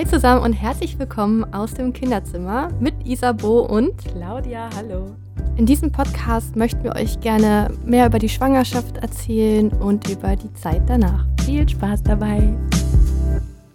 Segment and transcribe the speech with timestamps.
[0.00, 4.70] Hi zusammen und herzlich willkommen aus dem Kinderzimmer mit Isabo und Claudia.
[4.74, 5.14] Hallo.
[5.58, 10.50] In diesem Podcast möchten wir euch gerne mehr über die Schwangerschaft erzählen und über die
[10.54, 11.26] Zeit danach.
[11.44, 12.50] Viel Spaß dabei.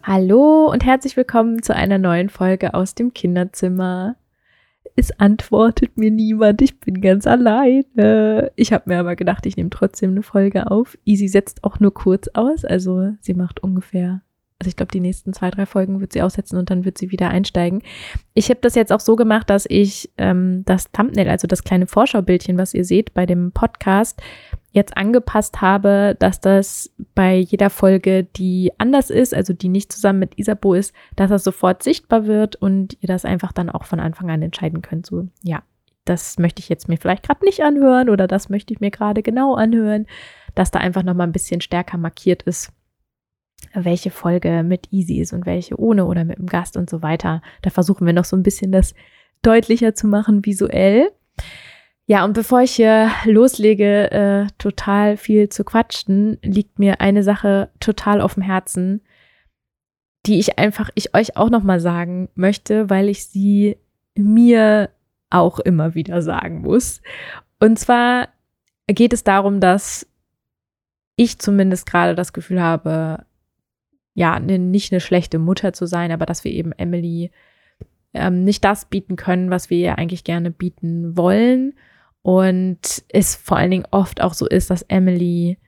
[0.01, 4.15] Hallo und herzlich willkommen zu einer neuen Folge aus dem Kinderzimmer.
[4.95, 8.51] Es antwortet mir niemand, ich bin ganz alleine.
[8.55, 10.97] Ich habe mir aber gedacht, ich nehme trotzdem eine Folge auf.
[11.05, 14.21] Easy setzt auch nur kurz aus, also sie macht ungefähr
[14.59, 17.11] also ich glaube, die nächsten zwei, drei Folgen wird sie aussetzen und dann wird sie
[17.11, 17.84] wieder einsteigen.
[18.34, 21.88] Ich habe das jetzt auch so gemacht, dass ich ähm, das Thumbnail, also das kleine
[21.88, 24.21] Vorschaubildchen, was ihr seht bei dem Podcast,
[24.71, 30.20] jetzt angepasst habe, dass das bei jeder Folge, die anders ist, also die nicht zusammen
[30.20, 33.99] mit Isabo ist, dass das sofort sichtbar wird und ihr das einfach dann auch von
[33.99, 35.05] Anfang an entscheiden könnt.
[35.05, 35.63] So, ja,
[36.05, 39.22] das möchte ich jetzt mir vielleicht gerade nicht anhören oder das möchte ich mir gerade
[39.22, 40.08] genau anhören,
[40.55, 42.72] dass da einfach nochmal ein bisschen stärker markiert ist,
[43.73, 47.41] welche Folge mit Easy ist und welche ohne oder mit dem Gast und so weiter.
[47.61, 48.94] Da versuchen wir noch so ein bisschen das
[49.41, 51.11] deutlicher zu machen visuell.
[52.07, 57.69] Ja, und bevor ich hier loslege, äh, total viel zu quatschen, liegt mir eine Sache
[57.80, 59.02] total auf dem Herzen,
[60.25, 63.77] die ich einfach, ich euch auch nochmal sagen möchte, weil ich sie
[64.16, 64.89] mir
[65.29, 67.02] auch immer wieder sagen muss.
[67.59, 68.29] Und zwar
[68.88, 70.07] geht es darum, dass
[71.16, 73.25] ich zumindest gerade das Gefühl habe,
[74.16, 77.31] ja, ne, nicht eine schlechte Mutter zu sein, aber dass wir eben Emily
[78.13, 81.73] ähm, nicht das bieten können, was wir ihr eigentlich gerne bieten wollen.
[82.22, 85.59] Und es vor allen Dingen oft auch so ist, dass Emily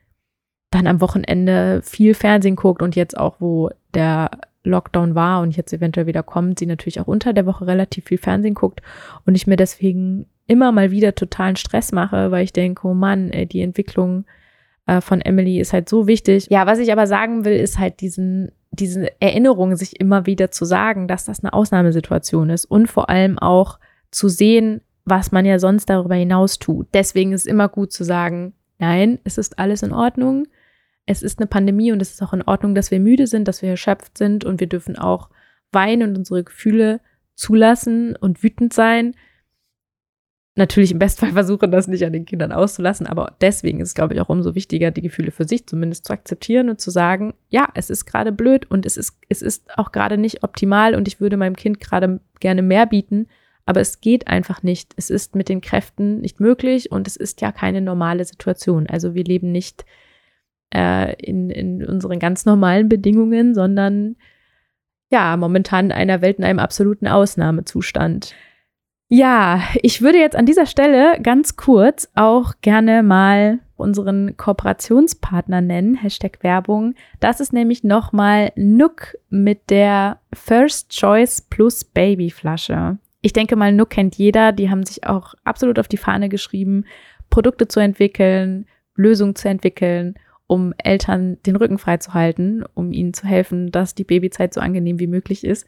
[0.72, 4.32] dann am Wochenende viel Fernsehen guckt und jetzt auch, wo der
[4.64, 8.18] Lockdown war und jetzt eventuell wieder kommt, sie natürlich auch unter der Woche relativ viel
[8.18, 8.82] Fernsehen guckt
[9.26, 13.32] und ich mir deswegen immer mal wieder totalen Stress mache, weil ich denke, oh Mann,
[13.32, 14.26] die Entwicklung
[14.88, 16.48] äh, von Emily ist halt so wichtig.
[16.50, 20.66] Ja, was ich aber sagen will, ist halt diesen, diese Erinnerung, sich immer wieder zu
[20.66, 23.80] sagen, dass das eine Ausnahmesituation ist und vor allem auch
[24.10, 26.88] zu sehen, was man ja sonst darüber hinaus tut.
[26.94, 30.48] Deswegen ist es immer gut zu sagen, nein, es ist alles in Ordnung.
[31.06, 33.62] Es ist eine Pandemie und es ist auch in Ordnung, dass wir müde sind, dass
[33.62, 35.30] wir erschöpft sind und wir dürfen auch
[35.72, 37.00] weinen und unsere Gefühle
[37.36, 39.14] zulassen und wütend sein
[40.58, 44.14] natürlich im Bestfall versuchen, das nicht an den Kindern auszulassen, aber deswegen ist es, glaube
[44.14, 47.68] ich, auch umso wichtiger, die Gefühle für sich zumindest zu akzeptieren und zu sagen, ja,
[47.74, 51.20] es ist gerade blöd und es ist, es ist auch gerade nicht optimal und ich
[51.20, 53.28] würde meinem Kind gerade gerne mehr bieten,
[53.66, 54.94] aber es geht einfach nicht.
[54.96, 58.88] Es ist mit den Kräften nicht möglich und es ist ja keine normale Situation.
[58.88, 59.86] Also wir leben nicht
[60.74, 64.16] äh, in, in unseren ganz normalen Bedingungen, sondern
[65.12, 68.36] ja, momentan in einer Welt in einem absoluten Ausnahmezustand.
[69.10, 75.96] Ja, ich würde jetzt an dieser Stelle ganz kurz auch gerne mal unseren Kooperationspartner nennen,
[75.96, 76.94] Hashtag Werbung.
[77.22, 82.98] Das ist nämlich nochmal Nook mit der First Choice Plus Babyflasche.
[83.22, 84.52] Ich denke mal, Nook kennt jeder.
[84.52, 86.84] Die haben sich auch absolut auf die Fahne geschrieben,
[87.30, 88.66] Produkte zu entwickeln,
[88.96, 90.16] Lösungen zu entwickeln,
[90.48, 94.60] um Eltern den Rücken frei zu halten, um ihnen zu helfen, dass die Babyzeit so
[94.60, 95.66] angenehm wie möglich ist.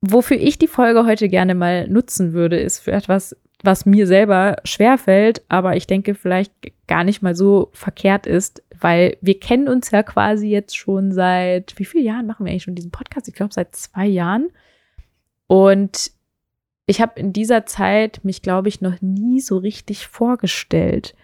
[0.00, 4.58] Wofür ich die Folge heute gerne mal nutzen würde, ist für etwas, was mir selber
[4.62, 6.52] schwerfällt, aber ich denke vielleicht
[6.86, 11.76] gar nicht mal so verkehrt ist, weil wir kennen uns ja quasi jetzt schon seit,
[11.78, 13.26] wie viele Jahren machen wir eigentlich schon diesen Podcast?
[13.26, 14.50] Ich glaube seit zwei Jahren.
[15.48, 16.12] Und
[16.90, 21.14] ich habe in dieser Zeit mich, glaube ich, noch nie so richtig vorgestellt.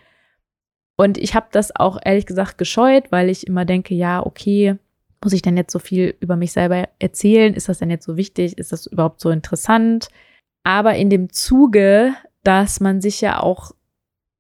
[0.96, 4.76] Und ich habe das auch ehrlich gesagt gescheut, weil ich immer denke, ja, okay,
[5.22, 7.52] muss ich denn jetzt so viel über mich selber erzählen?
[7.52, 8.56] Ist das denn jetzt so wichtig?
[8.58, 10.08] Ist das überhaupt so interessant?
[10.62, 12.14] Aber in dem Zuge,
[12.44, 13.72] dass man sich ja auch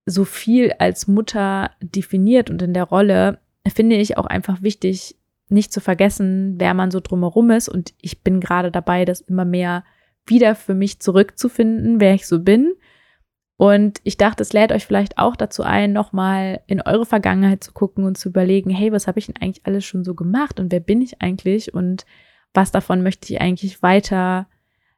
[0.06, 5.16] so viel als Mutter definiert und in der Rolle, finde ich auch einfach wichtig,
[5.48, 7.68] nicht zu vergessen, wer man so drumherum ist.
[7.68, 9.82] Und ich bin gerade dabei, das immer mehr
[10.26, 12.74] wieder für mich zurückzufinden, wer ich so bin.
[13.56, 17.72] Und ich dachte, es lädt euch vielleicht auch dazu ein, nochmal in eure Vergangenheit zu
[17.72, 20.70] gucken und zu überlegen, hey, was habe ich denn eigentlich alles schon so gemacht und
[20.70, 22.04] wer bin ich eigentlich und
[22.52, 24.46] was davon möchte ich eigentlich weiter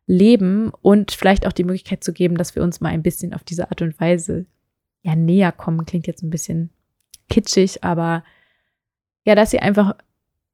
[0.06, 3.44] leben und vielleicht auch die Möglichkeit zu geben, dass wir uns mal ein bisschen auf
[3.44, 4.46] diese Art und Weise
[5.02, 5.86] ja näher kommen.
[5.86, 6.70] Klingt jetzt ein bisschen
[7.28, 8.24] kitschig, aber
[9.24, 9.94] ja, dass ihr einfach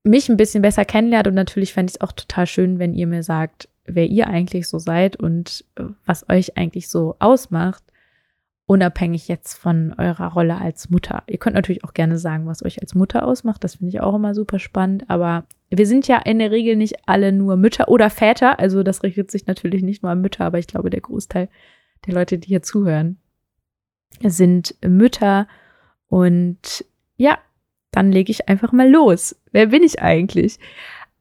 [0.02, 3.06] mich ein bisschen besser kennenlernt und natürlich fände ich es auch total schön, wenn ihr
[3.06, 7.82] mir sagt, wer ihr eigentlich so seid und äh, was euch eigentlich so ausmacht,
[8.66, 11.22] unabhängig jetzt von eurer Rolle als Mutter.
[11.26, 14.14] Ihr könnt natürlich auch gerne sagen, was euch als Mutter ausmacht, das finde ich auch
[14.14, 18.08] immer super spannend, aber wir sind ja in der Regel nicht alle nur Mütter oder
[18.08, 21.48] Väter, also das richtet sich natürlich nicht nur an Mütter, aber ich glaube, der Großteil
[22.06, 23.18] der Leute, die hier zuhören,
[24.22, 25.46] sind Mütter
[26.08, 26.84] und
[27.16, 27.38] ja,
[27.90, 29.36] dann lege ich einfach mal los.
[29.52, 30.58] Wer bin ich eigentlich?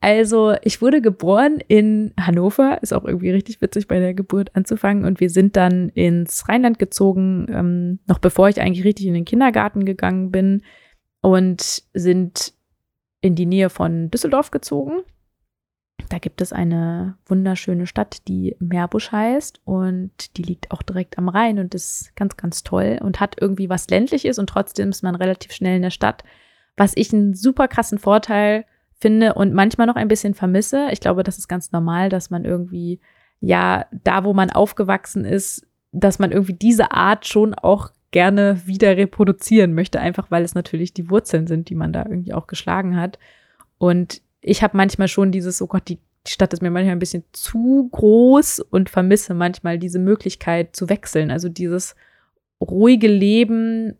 [0.03, 5.05] Also, ich wurde geboren in Hannover, ist auch irgendwie richtig witzig bei der Geburt anzufangen.
[5.05, 9.23] Und wir sind dann ins Rheinland gezogen, ähm, noch bevor ich eigentlich richtig in den
[9.23, 10.61] Kindergarten gegangen bin
[11.21, 12.53] und sind
[13.21, 15.03] in die Nähe von Düsseldorf gezogen.
[16.09, 21.29] Da gibt es eine wunderschöne Stadt, die Meerbusch heißt und die liegt auch direkt am
[21.29, 25.15] Rhein und ist ganz, ganz toll und hat irgendwie was ländliches und trotzdem ist man
[25.15, 26.25] relativ schnell in der Stadt
[26.75, 28.65] was ich einen super krassen Vorteil
[29.03, 30.87] finde und manchmal noch ein bisschen vermisse.
[30.91, 33.01] Ich glaube, das ist ganz normal, dass man irgendwie,
[33.41, 38.95] ja, da, wo man aufgewachsen ist, dass man irgendwie diese Art schon auch gerne wieder
[38.95, 42.95] reproduzieren möchte, einfach weil es natürlich die Wurzeln sind, die man da irgendwie auch geschlagen
[42.95, 43.19] hat.
[43.77, 47.25] Und ich habe manchmal schon dieses, oh Gott, die Stadt ist mir manchmal ein bisschen
[47.33, 51.29] zu groß und vermisse manchmal diese Möglichkeit zu wechseln.
[51.29, 51.95] Also dieses
[52.61, 53.97] ruhige Leben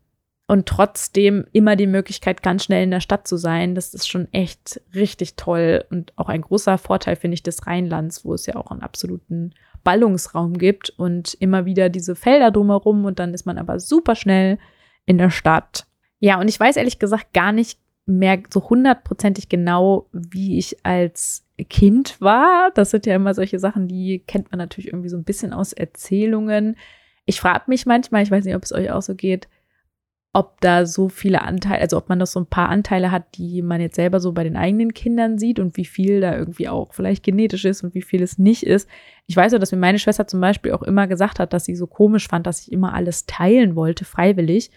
[0.47, 3.75] und trotzdem immer die Möglichkeit, ganz schnell in der Stadt zu sein.
[3.75, 8.25] Das ist schon echt richtig toll und auch ein großer Vorteil, finde ich, des Rheinlands,
[8.25, 9.53] wo es ja auch einen absoluten
[9.83, 14.57] Ballungsraum gibt und immer wieder diese Felder drumherum und dann ist man aber super schnell
[15.05, 15.85] in der Stadt.
[16.19, 21.45] Ja, und ich weiß ehrlich gesagt gar nicht mehr so hundertprozentig genau, wie ich als
[21.69, 22.71] Kind war.
[22.75, 25.73] Das sind ja immer solche Sachen, die kennt man natürlich irgendwie so ein bisschen aus
[25.73, 26.75] Erzählungen.
[27.25, 29.47] Ich frage mich manchmal, ich weiß nicht, ob es euch auch so geht,
[30.35, 33.61] ob da so viele Anteile, also ob man noch so ein paar Anteile hat, die
[33.61, 36.93] man jetzt selber so bei den eigenen Kindern sieht und wie viel da irgendwie auch
[36.93, 38.89] vielleicht genetisch ist und wie viel es nicht ist.
[39.27, 41.75] Ich weiß auch, dass mir meine Schwester zum Beispiel auch immer gesagt hat, dass sie
[41.75, 44.71] so komisch fand, dass ich immer alles teilen wollte, freiwillig.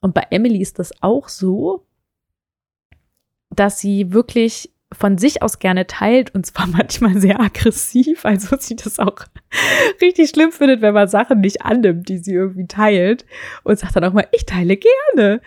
[0.00, 1.86] Und bei Emily ist das auch so,
[3.50, 8.76] dass sie wirklich von sich aus gerne teilt und zwar manchmal sehr aggressiv, also sie
[8.76, 9.18] das auch
[10.00, 13.26] richtig schlimm findet, wenn man Sachen nicht annimmt, die sie irgendwie teilt
[13.64, 15.40] und sagt dann auch mal, ich teile gerne.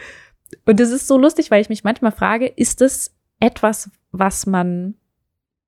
[0.66, 4.96] Und das ist so lustig, weil ich mich manchmal frage, ist das etwas, was man,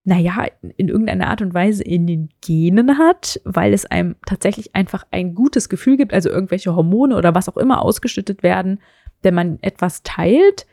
[0.03, 0.47] naja,
[0.77, 5.35] in irgendeiner Art und Weise in den Genen hat, weil es einem tatsächlich einfach ein
[5.35, 8.81] gutes Gefühl gibt, also irgendwelche Hormone oder was auch immer ausgeschüttet werden,
[9.21, 10.65] wenn man etwas teilt?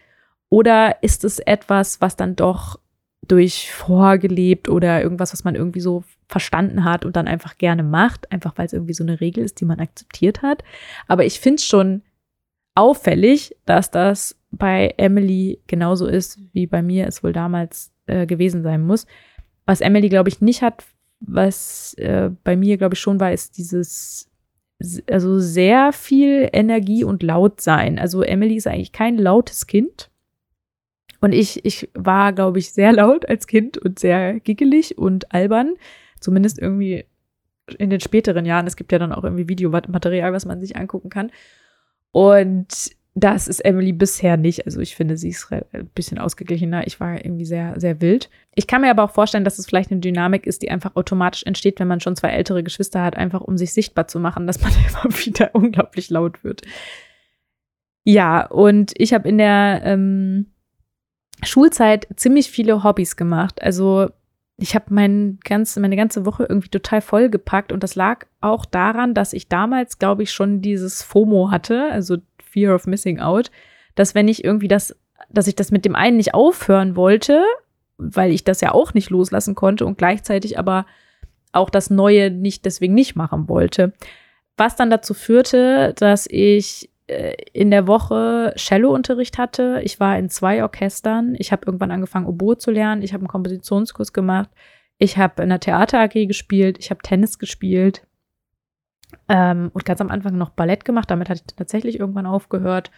[0.49, 2.79] Oder ist es etwas, was dann doch
[3.28, 8.30] durch vorgelebt oder irgendwas, was man irgendwie so verstanden hat und dann einfach gerne macht,
[8.32, 10.62] einfach weil es irgendwie so eine Regel ist, die man akzeptiert hat.
[11.06, 12.02] Aber ich finde es schon
[12.75, 18.62] auffällig, dass das bei Emily genauso ist, wie bei mir es wohl damals äh, gewesen
[18.62, 19.06] sein muss.
[19.66, 20.85] Was Emily, glaube ich, nicht hat,
[21.20, 24.30] was äh, bei mir, glaube ich, schon war, ist dieses,
[25.11, 27.99] also sehr viel Energie und laut sein.
[27.99, 30.11] Also Emily ist eigentlich kein lautes Kind.
[31.20, 35.75] Und ich, ich war, glaube ich, sehr laut als Kind und sehr giggelig und albern.
[36.20, 37.04] Zumindest irgendwie
[37.78, 38.66] in den späteren Jahren.
[38.66, 41.30] Es gibt ja dann auch irgendwie Videomaterial, was man sich angucken kann.
[42.12, 44.64] Und das ist Emily bisher nicht.
[44.64, 46.87] Also ich finde, sie ist ein bisschen ausgeglichener.
[46.87, 48.30] Ich war irgendwie sehr, sehr wild.
[48.54, 51.42] Ich kann mir aber auch vorstellen, dass es vielleicht eine Dynamik ist, die einfach automatisch
[51.42, 54.62] entsteht, wenn man schon zwei ältere Geschwister hat, einfach um sich sichtbar zu machen, dass
[54.62, 56.62] man immer wieder unglaublich laut wird.
[58.04, 60.46] Ja, und ich habe in der ähm,
[61.42, 63.62] Schulzeit ziemlich viele Hobbys gemacht.
[63.62, 64.09] Also
[64.57, 69.14] ich habe mein ganz, meine ganze Woche irgendwie total vollgepackt und das lag auch daran,
[69.14, 73.52] dass ich damals, glaube ich, schon dieses FOMO hatte, also Fear of Missing Out,
[73.95, 74.97] dass wenn ich irgendwie das,
[75.30, 77.45] dass ich das mit dem einen nicht aufhören wollte,
[77.99, 80.87] weil ich das ja auch nicht loslassen konnte und gleichzeitig aber
[81.52, 83.92] auch das Neue nicht deswegen nicht machen wollte.
[84.57, 86.90] Was dann dazu führte, dass ich
[87.53, 89.81] in der Woche Cello-Unterricht hatte.
[89.83, 91.35] Ich war in zwei Orchestern.
[91.38, 93.03] Ich habe irgendwann angefangen, Oboe zu lernen.
[93.03, 94.50] Ich habe einen Kompositionskurs gemacht.
[94.99, 96.77] Ich habe in der Theater AG gespielt.
[96.79, 98.07] Ich habe Tennis gespielt.
[99.29, 101.11] Ähm, und ganz am Anfang noch Ballett gemacht.
[101.11, 102.91] Damit hatte ich tatsächlich irgendwann aufgehört.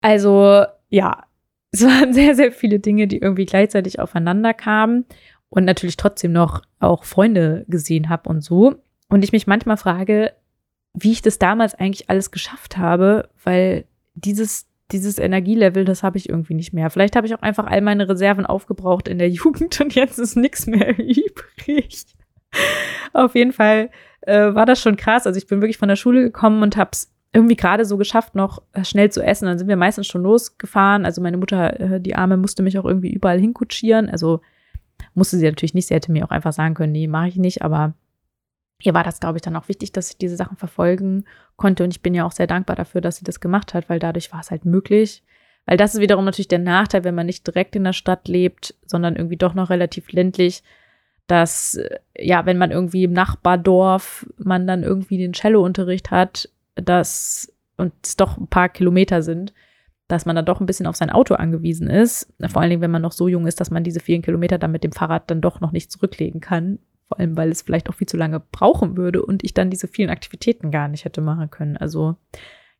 [0.00, 1.24] Also ja,
[1.72, 5.06] es waren sehr, sehr viele Dinge, die irgendwie gleichzeitig aufeinander kamen
[5.48, 8.76] und natürlich trotzdem noch auch Freunde gesehen habe und so.
[9.08, 10.32] Und ich mich manchmal frage,
[10.96, 13.84] wie ich das damals eigentlich alles geschafft habe, weil
[14.14, 16.88] dieses, dieses Energielevel, das habe ich irgendwie nicht mehr.
[16.88, 20.36] Vielleicht habe ich auch einfach all meine Reserven aufgebraucht in der Jugend und jetzt ist
[20.36, 22.06] nichts mehr übrig.
[23.12, 23.90] Auf jeden Fall
[24.22, 25.26] äh, war das schon krass.
[25.26, 28.34] Also ich bin wirklich von der Schule gekommen und habe es irgendwie gerade so geschafft,
[28.34, 29.44] noch äh, schnell zu essen.
[29.44, 31.04] Dann sind wir meistens schon losgefahren.
[31.04, 34.08] Also meine Mutter, äh, die Arme, musste mich auch irgendwie überall hinkutschieren.
[34.08, 34.40] Also
[35.12, 35.88] musste sie natürlich nicht.
[35.88, 37.60] Sie hätte mir auch einfach sagen können, nee, mache ich nicht.
[37.60, 37.92] Aber
[38.82, 41.24] ihr war das, glaube ich, dann auch wichtig, dass ich diese Sachen verfolgen
[41.56, 41.84] konnte.
[41.84, 44.32] Und ich bin ja auch sehr dankbar dafür, dass sie das gemacht hat, weil dadurch
[44.32, 45.22] war es halt möglich.
[45.64, 48.74] Weil das ist wiederum natürlich der Nachteil, wenn man nicht direkt in der Stadt lebt,
[48.86, 50.62] sondern irgendwie doch noch relativ ländlich,
[51.26, 57.52] dass, äh, ja, wenn man irgendwie im Nachbardorf man dann irgendwie den Cello-Unterricht hat, dass,
[57.76, 59.52] und es doch ein paar Kilometer sind,
[60.08, 62.32] dass man dann doch ein bisschen auf sein Auto angewiesen ist.
[62.48, 64.70] Vor allen Dingen, wenn man noch so jung ist, dass man diese vielen Kilometer dann
[64.70, 66.78] mit dem Fahrrad dann doch noch nicht zurücklegen kann.
[67.08, 69.88] Vor allem, weil es vielleicht auch viel zu lange brauchen würde und ich dann diese
[69.88, 71.76] vielen Aktivitäten gar nicht hätte machen können.
[71.76, 72.16] Also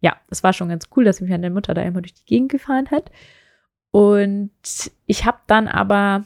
[0.00, 2.50] ja, es war schon ganz cool, dass mich meine Mutter da immer durch die Gegend
[2.50, 3.10] gefahren hat.
[3.92, 4.50] Und
[5.06, 6.24] ich habe dann aber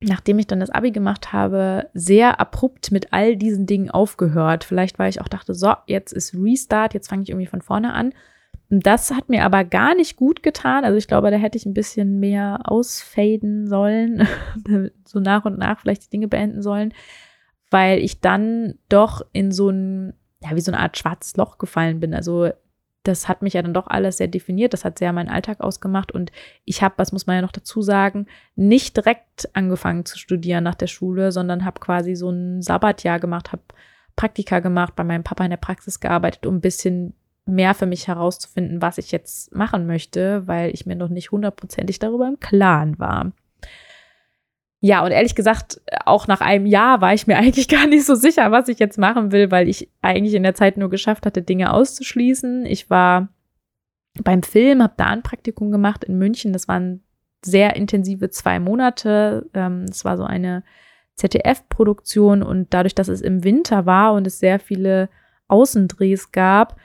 [0.00, 4.64] nachdem ich dann das Abi gemacht habe, sehr abrupt mit all diesen Dingen aufgehört.
[4.64, 7.92] Vielleicht, weil ich auch dachte, so, jetzt ist Restart, jetzt fange ich irgendwie von vorne
[7.94, 8.12] an.
[8.68, 10.84] Das hat mir aber gar nicht gut getan.
[10.84, 14.26] Also ich glaube, da hätte ich ein bisschen mehr ausfaden sollen,
[15.04, 16.92] so nach und nach vielleicht die Dinge beenden sollen,
[17.70, 22.00] weil ich dann doch in so ein, ja, wie so eine Art schwarzes Loch gefallen
[22.00, 22.12] bin.
[22.12, 22.50] Also
[23.04, 24.72] das hat mich ja dann doch alles sehr definiert.
[24.72, 26.10] Das hat sehr meinen Alltag ausgemacht.
[26.10, 26.32] Und
[26.64, 30.74] ich habe, was muss man ja noch dazu sagen, nicht direkt angefangen zu studieren nach
[30.74, 33.62] der Schule, sondern habe quasi so ein Sabbatjahr gemacht, habe
[34.16, 37.14] Praktika gemacht, bei meinem Papa in der Praxis gearbeitet, um ein bisschen
[37.46, 41.98] mehr für mich herauszufinden, was ich jetzt machen möchte, weil ich mir noch nicht hundertprozentig
[41.98, 43.32] darüber im Klaren war.
[44.80, 48.14] Ja, und ehrlich gesagt, auch nach einem Jahr war ich mir eigentlich gar nicht so
[48.14, 51.42] sicher, was ich jetzt machen will, weil ich eigentlich in der Zeit nur geschafft hatte,
[51.42, 52.66] Dinge auszuschließen.
[52.66, 53.28] Ich war
[54.22, 56.52] beim Film, habe da ein Praktikum gemacht in München.
[56.52, 57.02] Das waren
[57.44, 59.48] sehr intensive zwei Monate.
[59.54, 60.64] Ähm, es war so eine
[61.14, 65.08] ZDF-Produktion und dadurch, dass es im Winter war und es sehr viele
[65.48, 66.76] Außendrehs gab,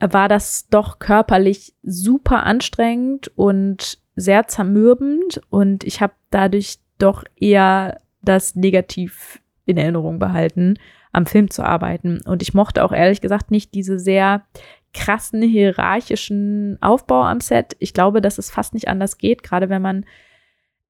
[0.00, 8.00] war das doch körperlich super anstrengend und sehr zermürbend und ich habe dadurch doch eher
[8.22, 10.78] das negativ in Erinnerung behalten,
[11.12, 12.20] am Film zu arbeiten.
[12.26, 14.44] Und ich mochte auch ehrlich gesagt nicht diese sehr
[14.92, 17.76] krassen hierarchischen Aufbau am Set.
[17.78, 20.04] Ich glaube, dass es fast nicht anders geht, gerade wenn man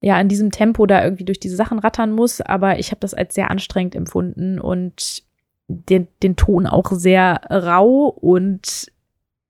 [0.00, 2.40] ja in diesem Tempo da irgendwie durch diese Sachen rattern muss.
[2.40, 5.22] Aber ich habe das als sehr anstrengend empfunden und
[5.66, 8.90] den, den Ton auch sehr rau und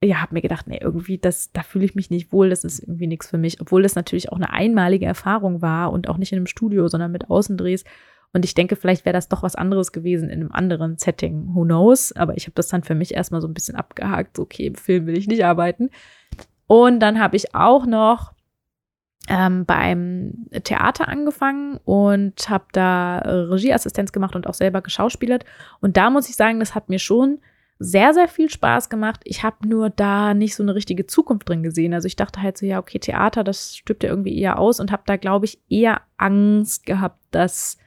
[0.02, 2.80] ja, habe mir gedacht, nee, irgendwie, das, da fühle ich mich nicht wohl, das ist
[2.80, 6.32] irgendwie nichts für mich, obwohl das natürlich auch eine einmalige Erfahrung war und auch nicht
[6.32, 7.84] in einem Studio, sondern mit Außendrehs.
[8.32, 11.64] Und ich denke, vielleicht wäre das doch was anderes gewesen in einem anderen Setting, who
[11.64, 12.12] knows.
[12.12, 15.06] Aber ich habe das dann für mich erstmal so ein bisschen abgehakt, okay, im Film
[15.06, 15.90] will ich nicht arbeiten.
[16.66, 18.34] Und dann habe ich auch noch
[19.28, 25.44] ähm, beim Theater angefangen und habe da Regieassistenz gemacht und auch selber geschauspielert.
[25.80, 27.38] Und da muss ich sagen, das hat mir schon
[27.78, 29.20] sehr, sehr viel Spaß gemacht.
[29.24, 31.94] Ich habe nur da nicht so eine richtige Zukunft drin gesehen.
[31.94, 34.90] Also ich dachte halt so, ja, okay, Theater, das stirbt ja irgendwie eher aus und
[34.90, 37.78] habe da, glaube ich, eher Angst gehabt, dass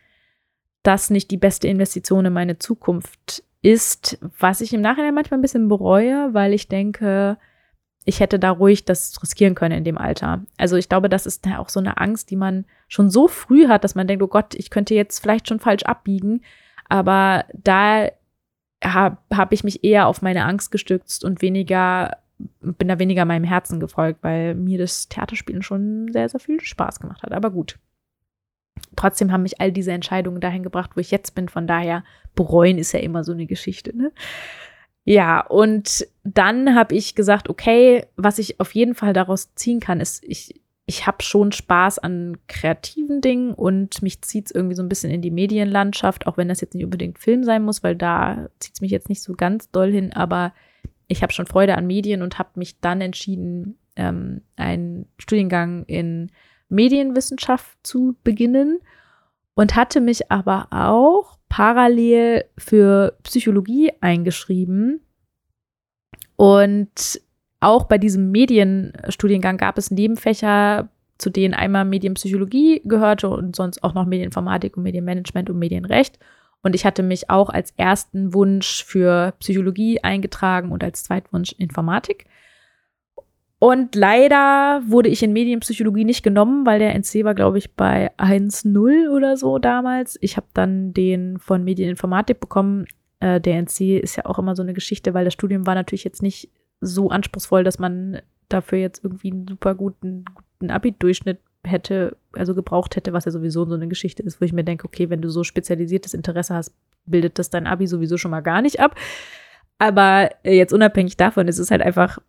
[0.83, 5.43] das nicht die beste Investition in meine Zukunft ist, was ich im Nachhinein manchmal ein
[5.43, 7.38] bisschen bereue, weil ich denke,
[8.05, 10.43] ich hätte da ruhig das riskieren können in dem Alter.
[10.57, 13.83] Also ich glaube, das ist auch so eine Angst, die man schon so früh hat,
[13.83, 16.41] dass man denkt, oh Gott, ich könnte jetzt vielleicht schon falsch abbiegen.
[16.89, 18.07] Aber da
[18.83, 22.17] habe hab ich mich eher auf meine Angst gestützt und weniger,
[22.61, 27.00] bin da weniger meinem Herzen gefolgt, weil mir das Theaterspielen schon sehr, sehr viel Spaß
[27.00, 27.31] gemacht hat.
[27.31, 27.77] Aber gut.
[28.95, 31.50] Trotzdem haben mich all diese Entscheidungen dahin gebracht, wo ich jetzt bin.
[31.50, 32.03] Von daher,
[32.35, 34.11] bereuen ist ja immer so eine Geschichte, ne?
[35.03, 40.00] Ja, und dann habe ich gesagt, okay, was ich auf jeden Fall daraus ziehen kann,
[40.00, 40.61] ist, ich
[40.91, 45.10] ich habe schon Spaß an kreativen Dingen und mich zieht es irgendwie so ein bisschen
[45.10, 48.74] in die Medienlandschaft, auch wenn das jetzt nicht unbedingt Film sein muss, weil da zieht
[48.74, 50.53] es mich jetzt nicht so ganz doll hin, aber
[51.07, 56.29] ich habe schon Freude an Medien und habe mich dann entschieden, ähm, einen Studiengang in
[56.67, 58.79] Medienwissenschaft zu beginnen
[59.53, 65.00] und hatte mich aber auch parallel für Psychologie eingeschrieben
[66.36, 67.21] und
[67.62, 73.94] auch bei diesem Medienstudiengang gab es Nebenfächer, zu denen einmal Medienpsychologie gehörte und sonst auch
[73.94, 76.18] noch Medieninformatik und Medienmanagement und Medienrecht.
[76.63, 82.25] Und ich hatte mich auch als ersten Wunsch für Psychologie eingetragen und als Zweitwunsch Informatik.
[83.60, 88.12] Und leider wurde ich in Medienpsychologie nicht genommen, weil der NC war, glaube ich, bei
[88.18, 90.18] 1.0 oder so damals.
[90.22, 92.88] Ich habe dann den von Medieninformatik bekommen.
[93.20, 96.03] Äh, der NC ist ja auch immer so eine Geschichte, weil das Studium war natürlich
[96.03, 96.50] jetzt nicht
[96.81, 102.95] so anspruchsvoll, dass man dafür jetzt irgendwie einen super guten, guten Abi-Durchschnitt hätte, also gebraucht
[102.95, 105.29] hätte, was ja sowieso so eine Geschichte ist, wo ich mir denke, okay, wenn du
[105.29, 106.73] so spezialisiertes Interesse hast,
[107.05, 108.95] bildet das dein Abi sowieso schon mal gar nicht ab.
[109.77, 112.19] Aber jetzt unabhängig davon ist es halt einfach,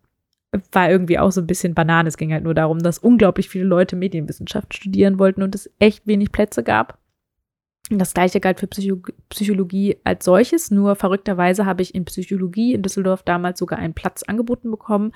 [0.71, 2.09] war irgendwie auch so ein bisschen Banane.
[2.09, 6.05] Es ging halt nur darum, dass unglaublich viele Leute Medienwissenschaft studieren wollten und es echt
[6.07, 6.97] wenig Plätze gab.
[7.89, 8.97] Das gleiche galt für Psycho
[9.29, 14.23] Psychologie als solches, nur verrückterweise habe ich in Psychologie in Düsseldorf damals sogar einen Platz
[14.23, 15.11] angeboten bekommen,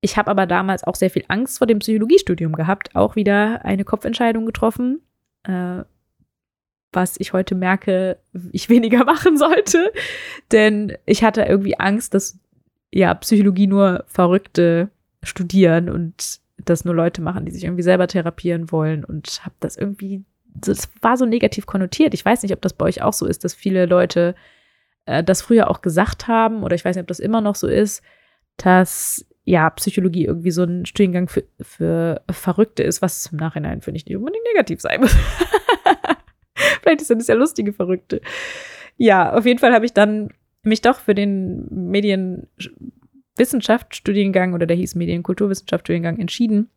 [0.00, 3.84] ich habe aber damals auch sehr viel Angst vor dem Psychologiestudium gehabt, auch wieder eine
[3.84, 5.00] Kopfentscheidung getroffen,
[5.44, 5.82] äh,
[6.92, 8.18] was ich heute merke,
[8.52, 9.92] ich weniger machen sollte.
[10.52, 12.38] Denn ich hatte irgendwie Angst, dass
[12.92, 14.90] ja Psychologie nur Verrückte
[15.22, 19.76] studieren und das nur Leute machen, die sich irgendwie selber therapieren wollen und habe das
[19.76, 20.24] irgendwie,
[20.60, 22.14] das war so negativ konnotiert.
[22.14, 24.34] Ich weiß nicht, ob das bei euch auch so ist, dass viele Leute
[25.06, 27.68] äh, das früher auch gesagt haben oder ich weiß nicht, ob das immer noch so
[27.68, 28.02] ist,
[28.56, 33.98] dass ja, Psychologie irgendwie so ein Studiengang für, für Verrückte ist, was im Nachhinein, finde
[33.98, 35.16] ich, nicht unbedingt negativ sein muss.
[36.82, 38.20] Vielleicht ist das ja lustige Verrückte.
[38.96, 40.30] Ja, auf jeden Fall habe ich dann
[40.62, 46.68] mich doch für den Medienwissenschaftsstudiengang oder der hieß Medienkulturwissenschaftsstudiengang entschieden,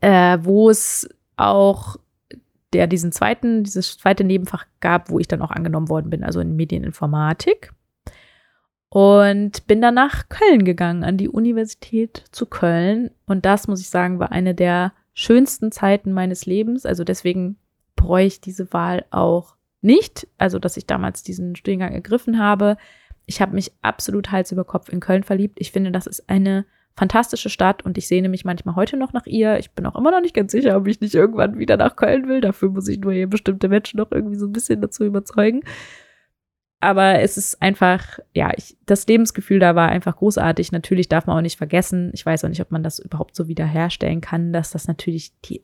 [0.00, 1.06] äh, wo es
[1.36, 1.96] auch
[2.74, 6.40] der diesen zweiten, dieses zweite Nebenfach gab, wo ich dann auch angenommen worden bin, also
[6.40, 7.72] in Medieninformatik.
[8.88, 13.10] Und bin dann nach Köln gegangen, an die Universität zu Köln.
[13.26, 16.86] Und das, muss ich sagen, war eine der schönsten Zeiten meines Lebens.
[16.86, 17.56] Also deswegen
[17.96, 20.28] bereue ich diese Wahl auch nicht.
[20.38, 22.76] Also, dass ich damals diesen Studiengang ergriffen habe.
[23.26, 25.56] Ich habe mich absolut Hals über Kopf in Köln verliebt.
[25.60, 26.64] Ich finde, das ist eine
[26.96, 29.58] fantastische Stadt und ich sehne mich manchmal heute noch nach ihr.
[29.58, 32.28] Ich bin auch immer noch nicht ganz sicher, ob ich nicht irgendwann wieder nach Köln
[32.28, 32.40] will.
[32.40, 35.62] Dafür muss ich nur hier bestimmte Menschen noch irgendwie so ein bisschen dazu überzeugen
[36.84, 40.70] aber es ist einfach, ja, ich, das Lebensgefühl da war einfach großartig.
[40.70, 43.48] Natürlich darf man auch nicht vergessen, ich weiß auch nicht, ob man das überhaupt so
[43.48, 45.62] wiederherstellen kann, dass das natürlich die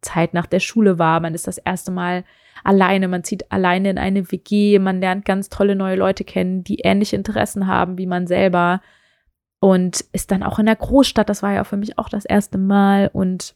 [0.00, 1.18] Zeit nach der Schule war.
[1.18, 2.24] Man ist das erste Mal
[2.62, 6.78] alleine, man zieht alleine in eine WG, man lernt ganz tolle neue Leute kennen, die
[6.78, 8.80] ähnliche Interessen haben wie man selber
[9.60, 11.28] und ist dann auch in der Großstadt.
[11.28, 13.54] Das war ja für mich auch das erste Mal und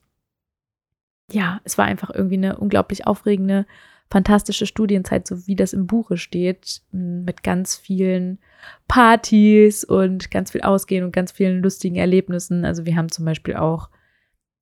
[1.30, 3.66] ja, es war einfach irgendwie eine unglaublich aufregende
[4.10, 8.38] fantastische Studienzeit, so wie das im Buche steht, mit ganz vielen
[8.86, 12.64] Partys und ganz viel Ausgehen und ganz vielen lustigen Erlebnissen.
[12.64, 13.88] Also wir haben zum Beispiel auch,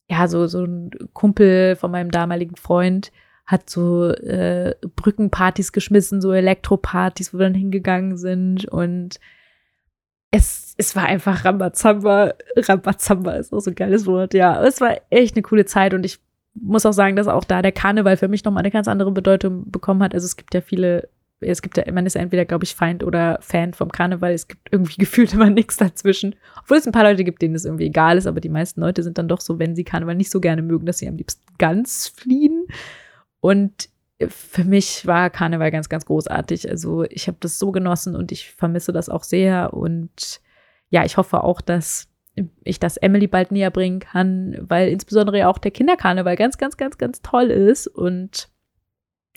[0.08, 3.12] ja, so, so ein Kumpel von meinem damaligen Freund
[3.44, 9.18] hat so äh, Brückenpartys geschmissen, so Elektropartys, wo wir dann hingegangen sind und
[10.32, 12.34] es, es war einfach Rambazamba.
[12.56, 14.64] Rambazamba ist auch so ein geiles Wort, ja.
[14.64, 16.18] Es war echt eine coole Zeit und ich
[16.54, 19.70] muss auch sagen, dass auch da der Karneval für mich nochmal eine ganz andere Bedeutung
[19.70, 20.14] bekommen hat.
[20.14, 21.08] Also es gibt ja viele,
[21.40, 24.32] es gibt ja, man ist entweder, glaube ich, Feind oder Fan vom Karneval.
[24.32, 26.34] Es gibt irgendwie gefühlt immer nichts dazwischen.
[26.62, 29.02] Obwohl es ein paar Leute gibt, denen es irgendwie egal ist, aber die meisten Leute
[29.02, 31.44] sind dann doch so, wenn sie Karneval nicht so gerne mögen, dass sie am liebsten
[31.58, 32.66] ganz fliehen.
[33.40, 33.90] Und
[34.28, 36.68] für mich war Karneval ganz, ganz großartig.
[36.68, 39.74] Also ich habe das so genossen und ich vermisse das auch sehr.
[39.74, 40.40] Und
[40.90, 42.08] ja, ich hoffe auch, dass
[42.64, 46.98] ich das Emily bald näher bringen kann, weil insbesondere auch der Kinderkarneval ganz, ganz, ganz,
[46.98, 48.48] ganz toll ist und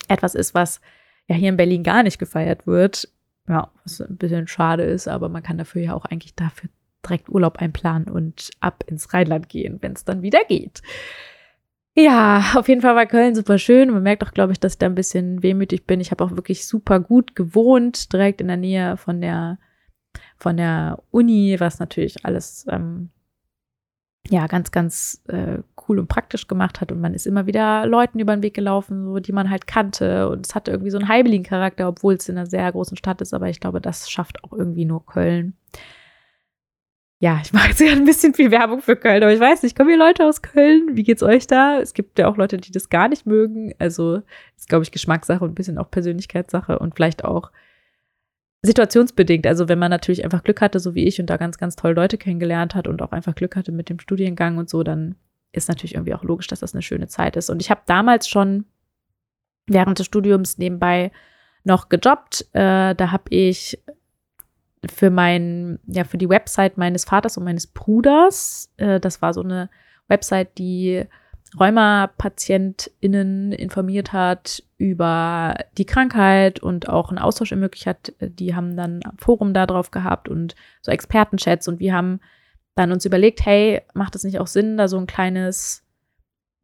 [0.08, 0.82] etwas ist, was
[1.28, 3.10] ja hier in Berlin gar nicht gefeiert wird.
[3.48, 6.70] Ja, was ein bisschen schade ist, aber man kann dafür ja auch eigentlich dafür
[7.06, 10.82] direkt Urlaub einplanen und ab ins Rheinland gehen, wenn es dann wieder geht.
[11.98, 13.90] Ja, auf jeden Fall war Köln super schön.
[13.90, 16.02] Man merkt auch, glaube ich, dass ich da ein bisschen wehmütig bin.
[16.02, 19.58] Ich habe auch wirklich super gut gewohnt, direkt in der Nähe von der
[20.38, 23.10] von der Uni, was natürlich alles ähm,
[24.30, 26.92] ja ganz, ganz äh, cool und praktisch gemacht hat.
[26.92, 30.30] Und man ist immer wieder Leuten über den Weg gelaufen, so, die man halt kannte.
[30.30, 33.34] Und es hatte irgendwie so einen Heibelin-Charakter, obwohl es in einer sehr großen Stadt ist.
[33.34, 35.56] Aber ich glaube, das schafft auch irgendwie nur Köln.
[37.20, 39.78] Ja, ich mache jetzt ja ein bisschen viel Werbung für Köln, aber ich weiß nicht,
[39.78, 40.96] kommen hier Leute aus Köln?
[40.98, 41.80] Wie geht's euch da?
[41.80, 43.74] Es gibt ja auch Leute, die das gar nicht mögen.
[43.80, 44.22] Also
[44.58, 47.52] ist, glaube ich, Geschmackssache und ein bisschen auch Persönlichkeitssache und vielleicht auch
[48.64, 49.48] situationsbedingt.
[49.48, 51.94] Also wenn man natürlich einfach Glück hatte, so wie ich, und da ganz, ganz toll
[51.94, 55.16] Leute kennengelernt hat und auch einfach Glück hatte mit dem Studiengang und so, dann
[55.54, 57.50] ist natürlich irgendwie auch logisch, dass das eine schöne Zeit ist.
[57.50, 58.66] Und ich habe damals schon
[59.68, 61.12] während des Studiums nebenbei
[61.64, 62.46] noch gejobbt.
[62.54, 63.80] Äh, da habe ich
[64.92, 69.42] für mein, ja, für die Website meines Vaters und meines Bruders, äh, das war so
[69.42, 69.70] eine
[70.08, 71.06] Website, die
[71.60, 78.14] Rheuma-PatientInnen informiert hat über die Krankheit und auch einen Austausch ermöglicht hat.
[78.20, 82.20] Die haben dann ein Forum da drauf gehabt und so Expertenchats und wir haben
[82.76, 85.85] dann uns überlegt, hey, macht es nicht auch Sinn, da so ein kleines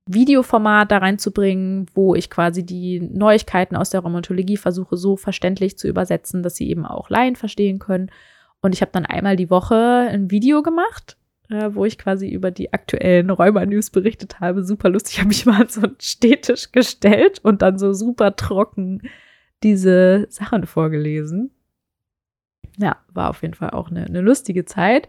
[0.07, 5.87] Videoformat da reinzubringen, wo ich quasi die Neuigkeiten aus der Rheumatologie versuche so verständlich zu
[5.87, 8.11] übersetzen, dass sie eben auch Laien verstehen können.
[8.61, 11.17] Und ich habe dann einmal die Woche ein Video gemacht
[11.51, 14.63] äh, wo ich quasi über die aktuellen Räumer-News berichtet habe.
[14.63, 19.01] Super lustig, habe mich mal so einen Städtisch gestellt und dann so super trocken
[19.63, 21.51] diese Sachen vorgelesen.
[22.77, 25.07] Ja, war auf jeden Fall auch eine, eine lustige Zeit.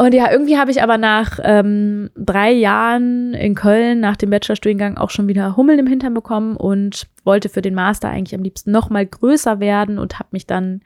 [0.00, 4.96] Und ja, irgendwie habe ich aber nach ähm, drei Jahren in Köln nach dem Bachelorstudiengang
[4.96, 8.70] auch schon wieder Hummeln im Hintern bekommen und wollte für den Master eigentlich am liebsten
[8.70, 10.82] noch mal größer werden und habe mich dann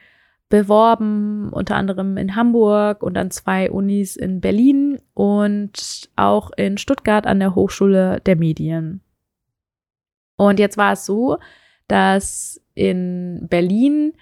[0.48, 7.26] beworben, unter anderem in Hamburg und an zwei Unis in Berlin und auch in Stuttgart
[7.26, 9.02] an der Hochschule der Medien.
[10.36, 11.36] Und jetzt war es so,
[11.86, 14.14] dass in Berlin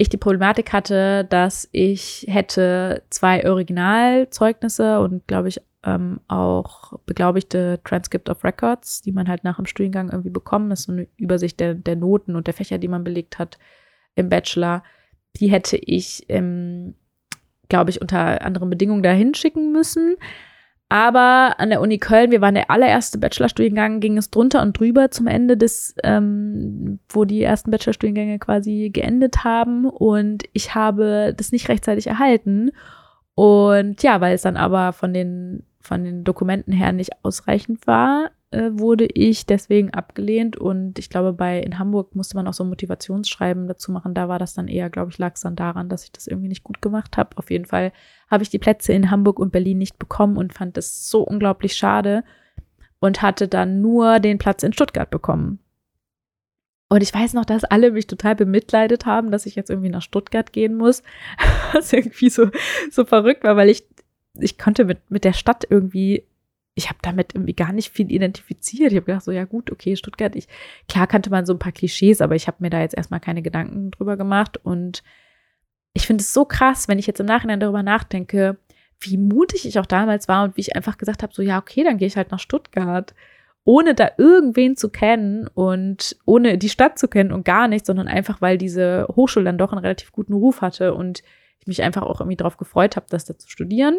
[0.00, 7.80] ich die Problematik hatte, dass ich hätte zwei Originalzeugnisse und glaube ich ähm, auch beglaubigte
[7.84, 10.70] Transcript of Records, die man halt nach dem Studiengang irgendwie bekommen.
[10.70, 13.58] Das ist so eine Übersicht der, der Noten und der Fächer, die man belegt hat
[14.14, 14.82] im Bachelor
[15.36, 16.94] die hätte ich, ähm,
[17.68, 20.16] glaube ich, unter anderen Bedingungen dahin schicken müssen.
[20.90, 25.12] Aber an der Uni Köln, wir waren der allererste Bachelorstudiengang, ging es drunter und drüber
[25.12, 29.86] zum Ende des, ähm, wo die ersten Bachelorstudiengänge quasi geendet haben.
[29.86, 32.72] Und ich habe das nicht rechtzeitig erhalten.
[33.36, 38.32] Und ja, weil es dann aber von den, von den Dokumenten her nicht ausreichend war,
[38.52, 42.64] äh, wurde ich deswegen abgelehnt und ich glaube, bei in Hamburg musste man auch so
[42.64, 44.12] Motivationsschreiben dazu machen.
[44.12, 46.48] Da war das dann eher, glaube ich, lag es dann daran, dass ich das irgendwie
[46.48, 47.38] nicht gut gemacht habe.
[47.38, 47.92] Auf jeden Fall
[48.28, 51.74] habe ich die Plätze in Hamburg und Berlin nicht bekommen und fand das so unglaublich
[51.74, 52.24] schade
[52.98, 55.60] und hatte dann nur den Platz in Stuttgart bekommen.
[56.88, 60.02] Und ich weiß noch, dass alle mich total bemitleidet haben, dass ich jetzt irgendwie nach
[60.02, 61.04] Stuttgart gehen muss.
[61.72, 62.50] Was irgendwie so,
[62.90, 63.84] so verrückt war, weil ich,
[64.34, 66.24] ich konnte mit, mit der Stadt irgendwie
[66.80, 68.90] ich habe damit irgendwie gar nicht viel identifiziert.
[68.90, 70.48] Ich habe gedacht, so ja gut, okay, Stuttgart, ich,
[70.88, 73.42] klar kannte man so ein paar Klischees, aber ich habe mir da jetzt erstmal keine
[73.42, 74.58] Gedanken drüber gemacht.
[74.62, 75.02] Und
[75.92, 78.56] ich finde es so krass, wenn ich jetzt im Nachhinein darüber nachdenke,
[78.98, 81.84] wie mutig ich auch damals war und wie ich einfach gesagt habe, so ja, okay,
[81.84, 83.14] dann gehe ich halt nach Stuttgart,
[83.64, 88.08] ohne da irgendwen zu kennen und ohne die Stadt zu kennen und gar nichts, sondern
[88.08, 91.22] einfach, weil diese Hochschule dann doch einen relativ guten Ruf hatte und
[91.58, 93.98] ich mich einfach auch irgendwie darauf gefreut habe, das da zu studieren.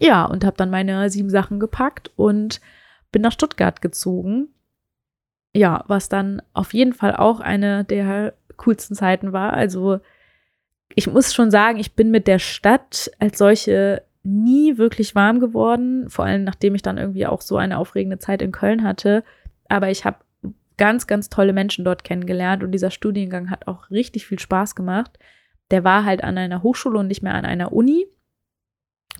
[0.00, 2.60] Ja, und habe dann meine sieben Sachen gepackt und
[3.12, 4.48] bin nach Stuttgart gezogen.
[5.54, 9.52] Ja, was dann auf jeden Fall auch eine der coolsten Zeiten war.
[9.52, 10.00] Also
[10.94, 16.08] ich muss schon sagen, ich bin mit der Stadt als solche nie wirklich warm geworden,
[16.08, 19.22] vor allem nachdem ich dann irgendwie auch so eine aufregende Zeit in Köln hatte.
[19.68, 20.18] Aber ich habe
[20.76, 25.18] ganz, ganz tolle Menschen dort kennengelernt und dieser Studiengang hat auch richtig viel Spaß gemacht.
[25.70, 28.06] Der war halt an einer Hochschule und nicht mehr an einer Uni.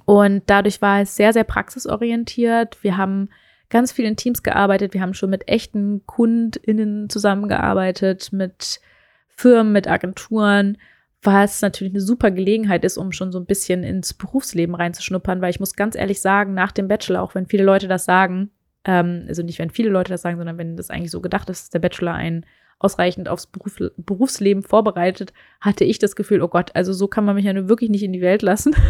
[0.04, 2.82] Und dadurch war es sehr, sehr praxisorientiert.
[2.82, 3.30] Wir haben
[3.70, 4.94] ganz viel in Teams gearbeitet.
[4.94, 8.80] Wir haben schon mit echten KundInnen zusammengearbeitet, mit
[9.28, 10.78] Firmen, mit Agenturen,
[11.22, 15.50] was natürlich eine super Gelegenheit ist, um schon so ein bisschen ins Berufsleben reinzuschnuppern, weil
[15.50, 18.50] ich muss ganz ehrlich sagen, nach dem Bachelor, auch wenn viele Leute das sagen,
[18.84, 21.62] ähm, also nicht wenn viele Leute das sagen, sondern wenn das eigentlich so gedacht ist,
[21.62, 22.44] dass der Bachelor ein
[22.78, 27.36] ausreichend aufs Beruf, Berufsleben vorbereitet, hatte ich das Gefühl, oh Gott, also so kann man
[27.36, 28.74] mich ja nur wirklich nicht in die Welt lassen.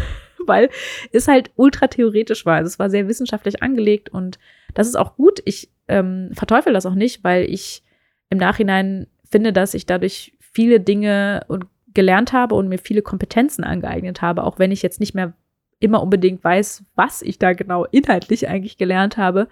[0.47, 0.69] weil
[1.11, 2.55] es halt ultra theoretisch war.
[2.55, 4.39] Also es war sehr wissenschaftlich angelegt und
[4.73, 5.41] das ist auch gut.
[5.45, 7.83] Ich ähm, verteufel das auch nicht, weil ich
[8.29, 11.45] im Nachhinein finde, dass ich dadurch viele Dinge
[11.93, 15.33] gelernt habe und mir viele Kompetenzen angeeignet habe, auch wenn ich jetzt nicht mehr
[15.79, 19.47] immer unbedingt weiß, was ich da genau inhaltlich eigentlich gelernt habe,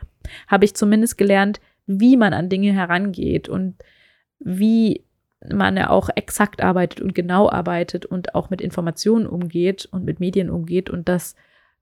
[0.47, 3.75] habe ich zumindest gelernt, wie man an Dinge herangeht und
[4.43, 5.03] wie
[5.51, 10.19] man ja auch exakt arbeitet und genau arbeitet und auch mit Informationen umgeht und mit
[10.19, 10.89] Medien umgeht.
[10.89, 11.35] Und das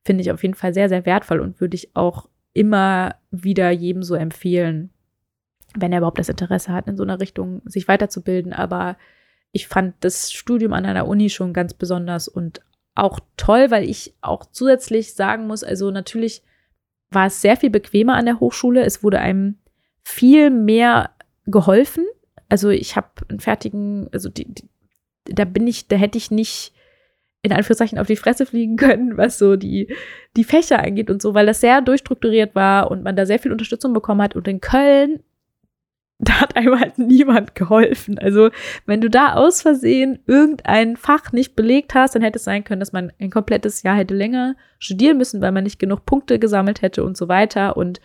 [0.03, 4.03] finde ich auf jeden Fall sehr, sehr wertvoll und würde ich auch immer wieder jedem
[4.03, 4.89] so empfehlen,
[5.75, 8.53] wenn er überhaupt das Interesse hat, in so einer Richtung sich weiterzubilden.
[8.53, 8.97] Aber
[9.51, 12.61] ich fand das Studium an einer Uni schon ganz besonders und
[12.95, 16.43] auch toll, weil ich auch zusätzlich sagen muss, also natürlich
[17.09, 18.83] war es sehr viel bequemer an der Hochschule.
[18.83, 19.57] Es wurde einem
[20.03, 21.11] viel mehr
[21.45, 22.05] geholfen
[22.51, 24.67] also ich habe einen fertigen, also die, die,
[25.23, 26.73] da bin ich, da hätte ich nicht
[27.43, 29.95] in Anführungszeichen auf die Fresse fliegen können, was so die,
[30.35, 33.53] die Fächer angeht und so, weil das sehr durchstrukturiert war und man da sehr viel
[33.53, 34.35] Unterstützung bekommen hat.
[34.35, 35.23] Und in Köln
[36.19, 38.19] da hat einem halt niemand geholfen.
[38.19, 38.51] Also,
[38.85, 42.81] wenn du da aus Versehen irgendein Fach nicht belegt hast, dann hätte es sein können,
[42.81, 46.83] dass man ein komplettes Jahr hätte länger studieren müssen, weil man nicht genug Punkte gesammelt
[46.83, 47.75] hätte und so weiter.
[47.75, 48.01] Und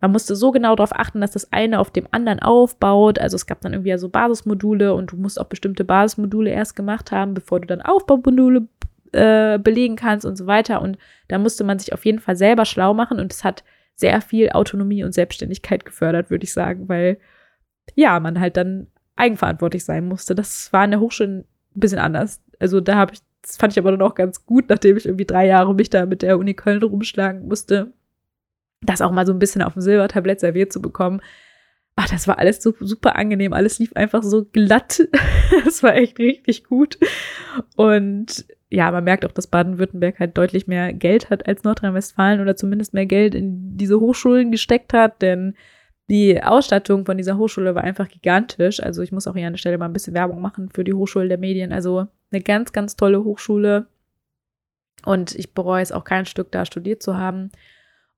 [0.00, 3.18] man musste so genau darauf achten, dass das eine auf dem anderen aufbaut.
[3.18, 7.12] Also es gab dann irgendwie so Basismodule und du musst auch bestimmte Basismodule erst gemacht
[7.12, 8.68] haben, bevor du dann Aufbaumodule
[9.12, 10.82] äh, belegen kannst und so weiter.
[10.82, 14.20] Und da musste man sich auf jeden Fall selber schlau machen und es hat sehr
[14.20, 17.18] viel Autonomie und Selbstständigkeit gefördert, würde ich sagen, weil
[17.94, 20.34] ja, man halt dann eigenverantwortlich sein musste.
[20.34, 22.42] Das war an der Hochschule ein bisschen anders.
[22.58, 25.24] Also da habe ich, das fand ich aber dann auch ganz gut, nachdem ich irgendwie
[25.24, 27.92] drei Jahre mich da mit der Uni Köln rumschlagen musste,
[28.82, 31.20] das auch mal so ein bisschen auf dem Silbertablett serviert zu bekommen.
[31.96, 33.52] Ach, das war alles so super angenehm.
[33.52, 35.02] Alles lief einfach so glatt.
[35.64, 36.98] das war echt richtig gut.
[37.74, 42.56] Und ja, man merkt auch, dass Baden-Württemberg halt deutlich mehr Geld hat als Nordrhein-Westfalen oder
[42.56, 45.54] zumindest mehr Geld in diese Hochschulen gesteckt hat, denn
[46.08, 48.80] die Ausstattung von dieser Hochschule war einfach gigantisch.
[48.80, 50.94] Also ich muss auch hier an der Stelle mal ein bisschen Werbung machen für die
[50.94, 51.72] Hochschule der Medien.
[51.72, 53.86] Also eine ganz, ganz tolle Hochschule.
[55.04, 57.50] Und ich bereue es auch kein Stück da studiert zu haben.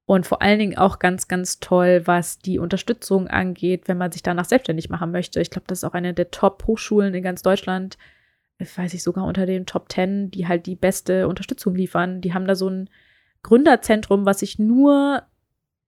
[0.09, 4.23] Und vor allen Dingen auch ganz, ganz toll, was die Unterstützung angeht, wenn man sich
[4.23, 5.39] danach selbstständig machen möchte.
[5.39, 7.99] Ich glaube, das ist auch eine der Top-Hochschulen in ganz Deutschland.
[8.57, 12.23] Ich weiß ich sogar unter den Top Ten, die halt die beste Unterstützung liefern.
[12.23, 12.89] Die haben da so ein
[13.43, 15.25] Gründerzentrum, was sich nur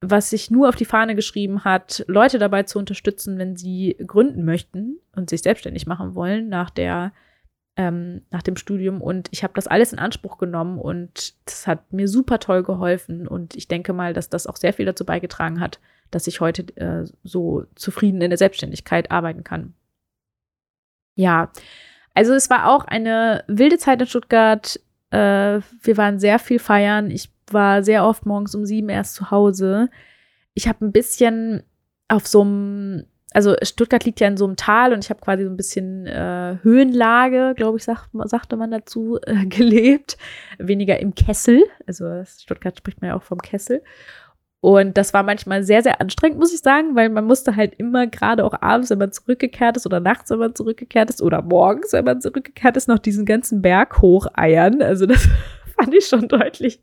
[0.03, 4.45] was sich nur auf die Fahne geschrieben hat, Leute dabei zu unterstützen, wenn sie gründen
[4.45, 7.13] möchten und sich selbstständig machen wollen nach der
[7.77, 9.01] ähm, nach dem Studium.
[9.01, 13.27] Und ich habe das alles in Anspruch genommen und das hat mir super toll geholfen.
[13.27, 15.81] Und ich denke mal, dass das auch sehr viel dazu beigetragen hat,
[16.11, 19.75] dass ich heute äh, so zufrieden in der Selbstständigkeit arbeiten kann.
[21.15, 21.53] Ja,
[22.15, 24.81] also es war auch eine wilde Zeit in Stuttgart.
[25.11, 27.11] Äh, wir waren sehr viel feiern.
[27.11, 29.89] Ich war sehr oft morgens um sieben erst zu Hause.
[30.55, 31.63] Ich habe ein bisschen
[32.09, 35.45] auf so einem, also Stuttgart liegt ja in so einem Tal und ich habe quasi
[35.45, 40.17] so ein bisschen äh, Höhenlage, glaube ich, sag, sagte man dazu, äh, gelebt.
[40.59, 41.63] Weniger im Kessel.
[41.87, 43.83] Also Stuttgart spricht man ja auch vom Kessel.
[44.63, 48.07] Und das war manchmal sehr, sehr anstrengend, muss ich sagen, weil man musste halt immer,
[48.07, 51.95] gerade auch abends, wenn man zurückgekehrt ist oder nachts, wenn man zurückgekehrt ist oder morgens,
[51.95, 54.83] wenn man zurückgekehrt ist, noch diesen ganzen Berg hocheiern.
[54.83, 55.27] Also das
[55.79, 56.83] fand ich schon deutlich,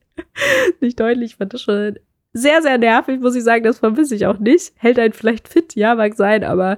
[0.81, 1.99] nicht deutlich, fand das schon
[2.37, 3.63] sehr, sehr nervig, muss ich sagen.
[3.63, 4.73] Das vermisse ich auch nicht.
[4.77, 6.77] Hält einen vielleicht fit, ja, mag sein, aber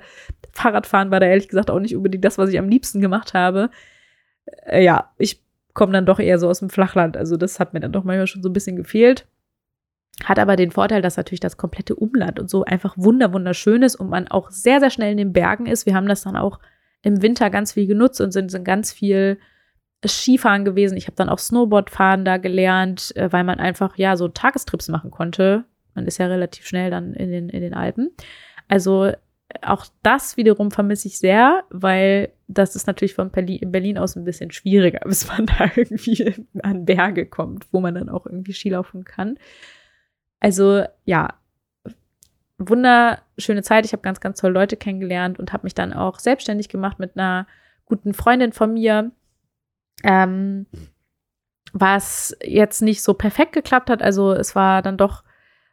[0.51, 3.69] Fahrradfahren war da ehrlich gesagt auch nicht unbedingt das, was ich am liebsten gemacht habe.
[4.65, 5.41] Äh, ja, ich
[5.73, 7.17] komme dann doch eher so aus dem Flachland.
[7.17, 9.27] Also das hat mir dann doch manchmal schon so ein bisschen gefehlt.
[10.23, 13.95] Hat aber den Vorteil, dass natürlich das komplette Umland und so einfach wunder wunderschön ist
[13.95, 15.85] und man auch sehr, sehr schnell in den Bergen ist.
[15.85, 16.59] Wir haben das dann auch
[17.01, 19.37] im Winter ganz viel genutzt und sind, sind ganz viel
[20.05, 20.97] Skifahren gewesen.
[20.97, 25.11] Ich habe dann auch Snowboardfahren da gelernt, äh, weil man einfach ja so Tagestrips machen
[25.11, 25.65] konnte.
[25.95, 28.11] Man ist ja relativ schnell dann in den, in den Alpen.
[28.67, 29.11] Also
[29.63, 34.23] auch das wiederum vermisse ich sehr, weil das ist natürlich von Berlin, Berlin aus ein
[34.23, 39.03] bisschen schwieriger, bis man da irgendwie an Berge kommt, wo man dann auch irgendwie Skilaufen
[39.03, 39.37] kann.
[40.39, 41.33] Also ja,
[42.57, 43.85] wunderschöne Zeit.
[43.85, 47.17] Ich habe ganz, ganz tolle Leute kennengelernt und habe mich dann auch selbstständig gemacht mit
[47.17, 47.47] einer
[47.85, 49.11] guten Freundin von mir,
[50.03, 50.65] ähm,
[51.73, 54.01] was jetzt nicht so perfekt geklappt hat.
[54.01, 55.23] Also es war dann doch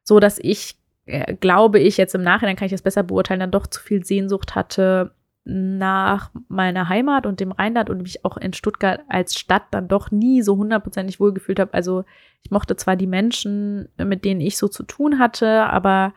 [0.02, 3.50] so, dass ich, äh, glaube ich, jetzt im Nachhinein kann ich das besser beurteilen, dann
[3.50, 5.12] doch zu viel Sehnsucht hatte
[5.48, 10.10] nach meiner Heimat und dem Rheinland und mich auch in Stuttgart als Stadt dann doch
[10.10, 11.72] nie so hundertprozentig wohlgefühlt habe.
[11.72, 12.04] Also
[12.42, 16.14] ich mochte zwar die Menschen, mit denen ich so zu tun hatte, aber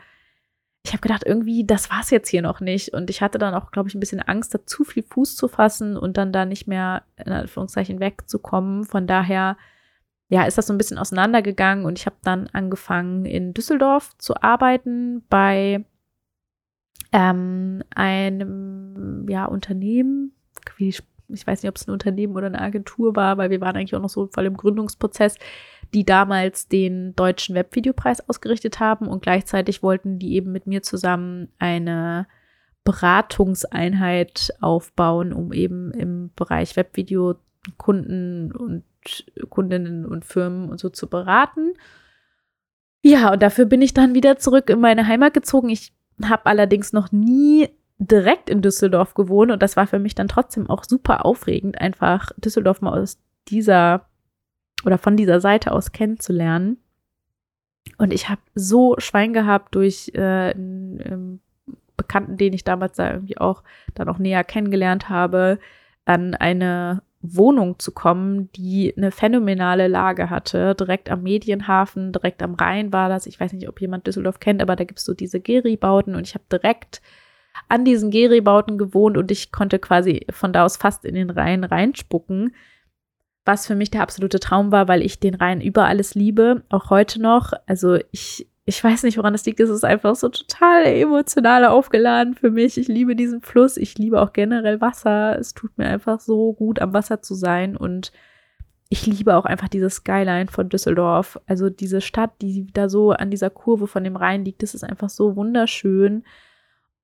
[0.89, 2.95] ich habe gedacht, irgendwie, das war es jetzt hier noch nicht.
[2.95, 5.47] Und ich hatte dann auch, glaube ich, ein bisschen Angst, da zu viel Fuß zu
[5.47, 8.86] fassen und dann da nicht mehr, in Anführungszeichen, wegzukommen.
[8.86, 9.56] Von daher,
[10.30, 14.41] ja, ist das so ein bisschen auseinandergegangen und ich habe dann angefangen, in Düsseldorf zu
[14.41, 15.86] arbeiten bei
[17.12, 20.34] ähm, einem ja, Unternehmen,
[20.80, 23.95] ich weiß nicht, ob es ein Unternehmen oder eine Agentur war, weil wir waren eigentlich
[23.95, 25.38] auch noch so voll im Gründungsprozess
[25.93, 31.49] die damals den deutschen Webvideopreis ausgerichtet haben und gleichzeitig wollten die eben mit mir zusammen
[31.58, 32.28] eine
[32.84, 37.36] Beratungseinheit aufbauen, um eben im Bereich Webvideo
[37.78, 38.84] Kunden und
[39.49, 41.73] Kundinnen und Firmen und so zu beraten.
[43.02, 45.69] Ja, und dafür bin ich dann wieder zurück in meine Heimat gezogen.
[45.69, 50.28] Ich habe allerdings noch nie direkt in Düsseldorf gewohnt und das war für mich dann
[50.28, 54.09] trotzdem auch super aufregend, einfach Düsseldorf mal aus dieser
[54.86, 56.78] oder von dieser Seite aus kennenzulernen.
[57.98, 61.42] Und ich habe so Schwein gehabt durch äh, einen, einen
[61.98, 63.63] Bekannten, den ich damals da irgendwie auch
[63.94, 65.60] dann auch näher kennengelernt habe,
[66.06, 70.76] an eine Wohnung zu kommen, die eine phänomenale Lage hatte.
[70.76, 73.26] Direkt am Medienhafen, direkt am Rhein war das.
[73.26, 76.26] Ich weiß nicht, ob jemand Düsseldorf kennt, aber da gibt es so diese Geri-Bauten und
[76.26, 77.02] ich habe direkt
[77.68, 81.65] an diesen Geri-Bauten gewohnt und ich konnte quasi von da aus fast in den Rhein
[81.65, 82.56] reinspucken.
[83.49, 86.91] Was für mich der absolute Traum war, weil ich den Rhein über alles liebe, auch
[86.91, 87.51] heute noch.
[87.65, 89.59] Also ich, ich weiß nicht, woran das liegt.
[89.59, 92.77] Es ist einfach so total emotional aufgeladen für mich.
[92.77, 93.77] Ich liebe diesen Fluss.
[93.77, 95.35] Ich liebe auch generell Wasser.
[95.39, 98.12] Es tut mir einfach so gut, am Wasser zu sein und
[98.88, 101.39] ich liebe auch einfach diese Skyline von Düsseldorf.
[101.47, 104.83] Also diese Stadt, die da so an dieser Kurve von dem Rhein liegt, das ist
[104.83, 106.23] einfach so wunderschön.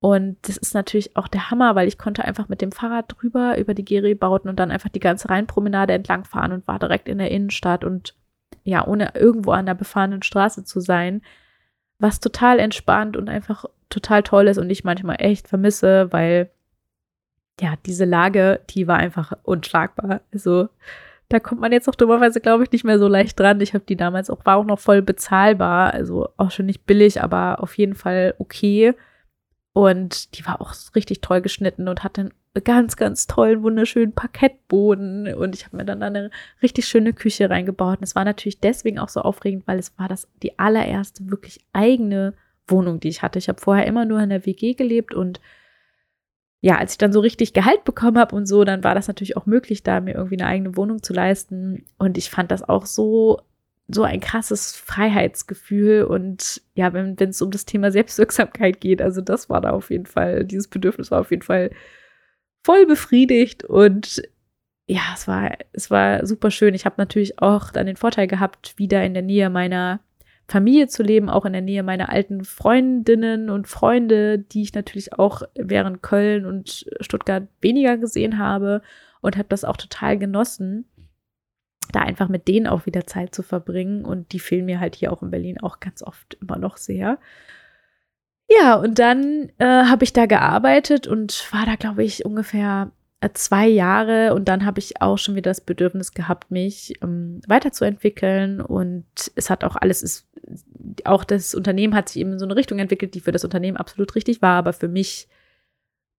[0.06, 3.58] Und das ist natürlich auch der Hammer, weil ich konnte einfach mit dem Fahrrad drüber
[3.58, 7.18] über die Geri-Bauten und dann einfach die ganze Rheinpromenade entlang fahren und war direkt in
[7.18, 8.14] der Innenstadt und
[8.64, 11.24] ja, ohne irgendwo an der befahrenen Straße zu sein,
[11.98, 16.52] was total entspannt und einfach total toll ist und ich manchmal echt vermisse, weil
[17.60, 20.22] ja, diese Lage, die war einfach unschlagbar.
[20.32, 20.70] Also
[21.30, 23.60] da kommt man jetzt auch dummerweise, glaube ich, nicht mehr so leicht dran.
[23.60, 25.96] Ich habe die damals auch, war auch noch voll bezahlbar.
[25.96, 28.94] Also auch schon nicht billig, aber auf jeden Fall okay.
[29.76, 35.34] Und die war auch richtig toll geschnitten und hatte einen ganz, ganz tollen, wunderschönen Parkettboden.
[35.36, 36.32] Und ich habe mir dann eine
[36.64, 37.98] richtig schöne Küche reingebaut.
[37.98, 41.60] Und es war natürlich deswegen auch so aufregend, weil es war das die allererste wirklich
[41.74, 42.36] eigene
[42.70, 43.38] Wohnung, die ich hatte.
[43.38, 45.42] Ich habe vorher immer nur in der WG gelebt und
[46.62, 49.36] ja, als ich dann so richtig Gehalt bekommen habe und so, dann war das natürlich
[49.36, 51.84] auch möglich, da mir irgendwie eine eigene Wohnung zu leisten.
[51.98, 53.42] Und ich fand das auch so,
[53.88, 56.04] so ein krasses Freiheitsgefühl.
[56.04, 60.06] Und ja, wenn es um das Thema Selbstwirksamkeit geht, also das war da auf jeden
[60.06, 61.72] Fall, dieses Bedürfnis war auf jeden Fall
[62.64, 63.64] voll befriedigt.
[63.64, 64.24] Und
[64.88, 66.74] ja, es war, es war super schön.
[66.74, 70.00] Ich habe natürlich auch dann den Vorteil gehabt, wieder in der Nähe meiner
[70.48, 75.14] Familie zu leben, auch in der Nähe meiner alten Freundinnen und Freunde, die ich natürlich
[75.14, 78.82] auch während Köln und Stuttgart weniger gesehen habe
[79.22, 80.86] und habe das auch total genossen,
[81.92, 84.06] da einfach mit denen auch wieder Zeit zu verbringen.
[84.06, 87.20] Und die fehlen mir halt hier auch in Berlin auch ganz oft immer noch sehr.
[88.50, 93.30] Ja, und dann äh, habe ich da gearbeitet und war da, glaube ich, ungefähr äh,
[93.34, 94.34] zwei Jahre.
[94.36, 98.62] Und dann habe ich auch schon wieder das Bedürfnis gehabt, mich ähm, weiterzuentwickeln.
[98.62, 100.28] Und es hat auch alles, ist,
[101.06, 103.78] auch das Unternehmen hat sich eben in so eine Richtung entwickelt, die für das Unternehmen
[103.78, 105.28] absolut richtig war, aber für mich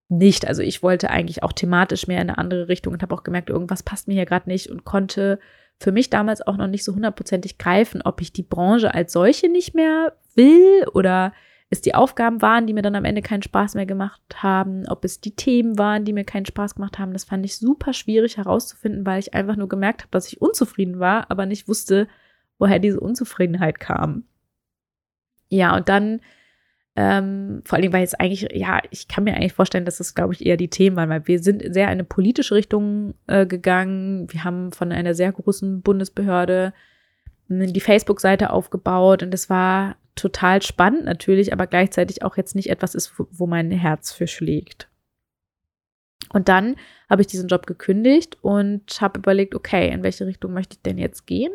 [0.09, 0.47] nicht.
[0.47, 3.51] Also ich wollte eigentlich auch thematisch mehr in eine andere Richtung und habe auch gemerkt,
[3.51, 5.39] irgendwas passt mir hier gerade nicht und konnte
[5.79, 9.49] für mich damals auch noch nicht so hundertprozentig greifen, ob ich die Branche als solche
[9.49, 11.33] nicht mehr will oder
[11.69, 15.05] es die Aufgaben waren, die mir dann am Ende keinen Spaß mehr gemacht haben, ob
[15.05, 17.13] es die Themen waren, die mir keinen Spaß gemacht haben.
[17.13, 21.01] Das fand ich super schwierig herauszufinden, weil ich einfach nur gemerkt habe, dass ich unzufrieden
[21.01, 22.07] war, aber nicht wusste,
[22.59, 24.25] woher diese Unzufriedenheit kam.
[25.49, 26.21] Ja, und dann,
[26.97, 30.33] ähm, vor allem, weil jetzt eigentlich, ja, ich kann mir eigentlich vorstellen, dass das, glaube
[30.33, 34.33] ich, eher die Themen waren, weil wir sind sehr in eine politische Richtung äh, gegangen.
[34.33, 36.73] Wir haben von einer sehr großen Bundesbehörde
[37.49, 42.95] die Facebook-Seite aufgebaut und es war total spannend natürlich, aber gleichzeitig auch jetzt nicht etwas
[42.95, 44.89] ist, wo mein Herz für schlägt.
[46.33, 46.77] Und dann
[47.09, 50.99] habe ich diesen Job gekündigt und habe überlegt, okay, in welche Richtung möchte ich denn
[50.99, 51.53] jetzt gehen?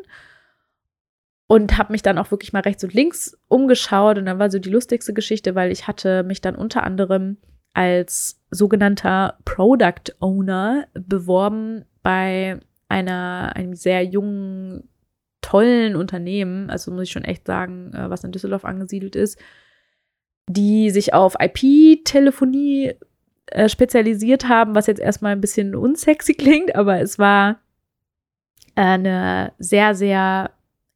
[1.52, 4.18] Und habe mich dann auch wirklich mal rechts und links umgeschaut.
[4.18, 7.36] Und dann war so die lustigste Geschichte, weil ich hatte mich dann unter anderem
[7.74, 14.88] als sogenannter Product Owner beworben bei einer, einem sehr jungen
[15.42, 19.38] tollen Unternehmen, also muss ich schon echt sagen, äh, was in Düsseldorf angesiedelt ist,
[20.48, 22.94] die sich auf IP-Telefonie
[23.48, 27.60] äh, spezialisiert haben, was jetzt erstmal ein bisschen unsexy klingt, aber es war
[28.76, 30.52] eine sehr, sehr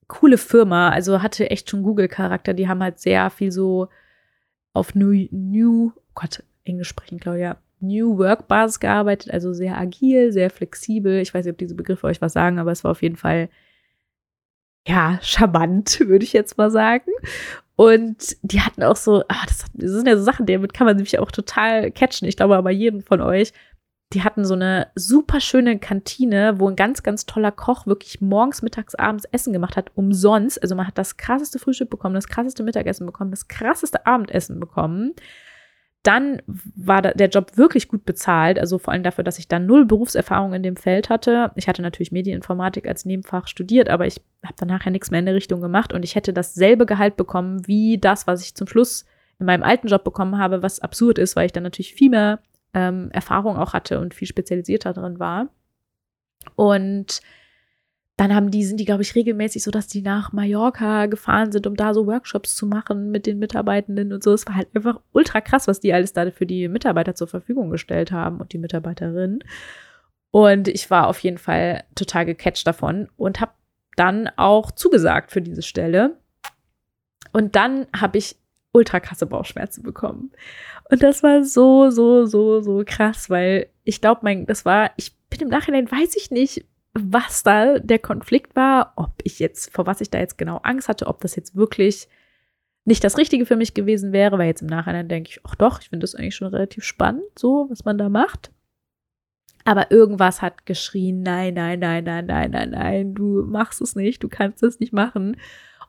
[0.08, 0.89] coole Firma.
[0.89, 2.54] Also hatte echt schon Google-Charakter.
[2.54, 3.89] Die haben halt sehr viel so
[4.74, 10.50] auf New, New Gott, Englisch sprechen, Claudia, New Work Basis gearbeitet, also sehr agil, sehr
[10.50, 11.20] flexibel.
[11.20, 13.50] Ich weiß nicht, ob diese Begriffe euch was sagen, aber es war auf jeden Fall
[14.88, 17.12] ja, charmant, würde ich jetzt mal sagen.
[17.76, 20.98] Und die hatten auch so, ah, das, das sind ja so Sachen, damit kann man
[20.98, 22.28] sich auch total catchen.
[22.28, 23.52] Ich glaube aber jeden von euch.
[24.15, 28.62] Die hatten so eine super schöne Kantine, wo ein ganz, ganz toller Koch wirklich morgens,
[28.62, 30.62] mittags, abends Essen gemacht hat, umsonst.
[30.62, 35.13] Also man hat das krasseste Frühstück bekommen, das krasseste Mittagessen bekommen, das krasseste Abendessen bekommen
[36.06, 36.41] dann
[36.75, 40.54] war der Job wirklich gut bezahlt, also vor allem dafür, dass ich dann null Berufserfahrung
[40.54, 41.51] in dem Feld hatte.
[41.56, 45.25] Ich hatte natürlich Medieninformatik als Nebenfach studiert, aber ich habe dann nachher nichts mehr in
[45.25, 49.06] der Richtung gemacht und ich hätte dasselbe Gehalt bekommen wie das, was ich zum Schluss
[49.39, 52.39] in meinem alten Job bekommen habe, was absurd ist, weil ich dann natürlich viel mehr
[52.76, 55.47] ähm, Erfahrung auch hatte und viel spezialisierter drin war.
[56.55, 57.21] Und
[58.17, 61.67] dann haben die, sind die, glaube ich, regelmäßig so, dass die nach Mallorca gefahren sind,
[61.67, 64.34] um da so Workshops zu machen mit den Mitarbeitenden und so.
[64.34, 67.71] Es war halt einfach ultra krass, was die alles da für die Mitarbeiter zur Verfügung
[67.71, 69.39] gestellt haben und die Mitarbeiterinnen.
[70.32, 73.51] Und ich war auf jeden Fall total gecatcht davon und habe
[73.95, 76.17] dann auch zugesagt für diese Stelle.
[77.34, 78.38] Und dann habe ich
[78.76, 80.32] ultra krasse Bauchschmerzen bekommen.
[80.89, 85.15] Und das war so, so, so, so krass, weil ich glaube, mein, das war, ich
[85.30, 89.86] bin im Nachhinein, weiß ich nicht, was da der Konflikt war, ob ich jetzt, vor
[89.88, 92.07] was ich da jetzt genau Angst hatte, ob das jetzt wirklich
[92.84, 95.82] nicht das Richtige für mich gewesen wäre, weil jetzt im Nachhinein denke ich, ach doch,
[95.82, 98.51] ich finde das eigentlich schon relativ spannend, so, was man da macht.
[99.63, 104.21] Aber irgendwas hat geschrien, nein, nein, nein, nein, nein, nein, nein, du machst es nicht,
[104.21, 105.38] du kannst es nicht machen.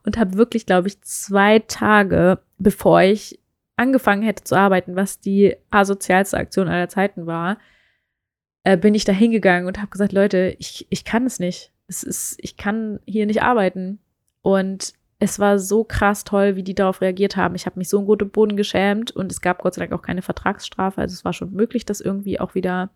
[0.07, 3.41] Und habe wirklich, glaube ich, zwei Tage, bevor ich
[3.77, 7.59] angefangen hätte zu arbeiten, was die asozialste Aktion aller Zeiten war,
[8.65, 11.73] äh, bin ich da hingegangen und habe gesagt, Leute, ich, ich kann es nicht.
[11.89, 13.99] Es ist, ich kann hier nicht arbeiten.
[14.43, 17.55] Und es war so krass toll, wie die darauf reagiert haben.
[17.55, 20.05] Ich habe mich so in gute Boden geschämt und es gab Gott sei Dank auch
[20.05, 21.01] keine Vertragsstrafe.
[21.01, 22.91] Also es war schon möglich, das irgendwie auch wieder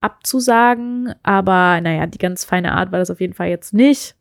[0.00, 1.14] abzusagen.
[1.22, 4.14] Aber naja, die ganz feine Art war das auf jeden Fall jetzt nicht.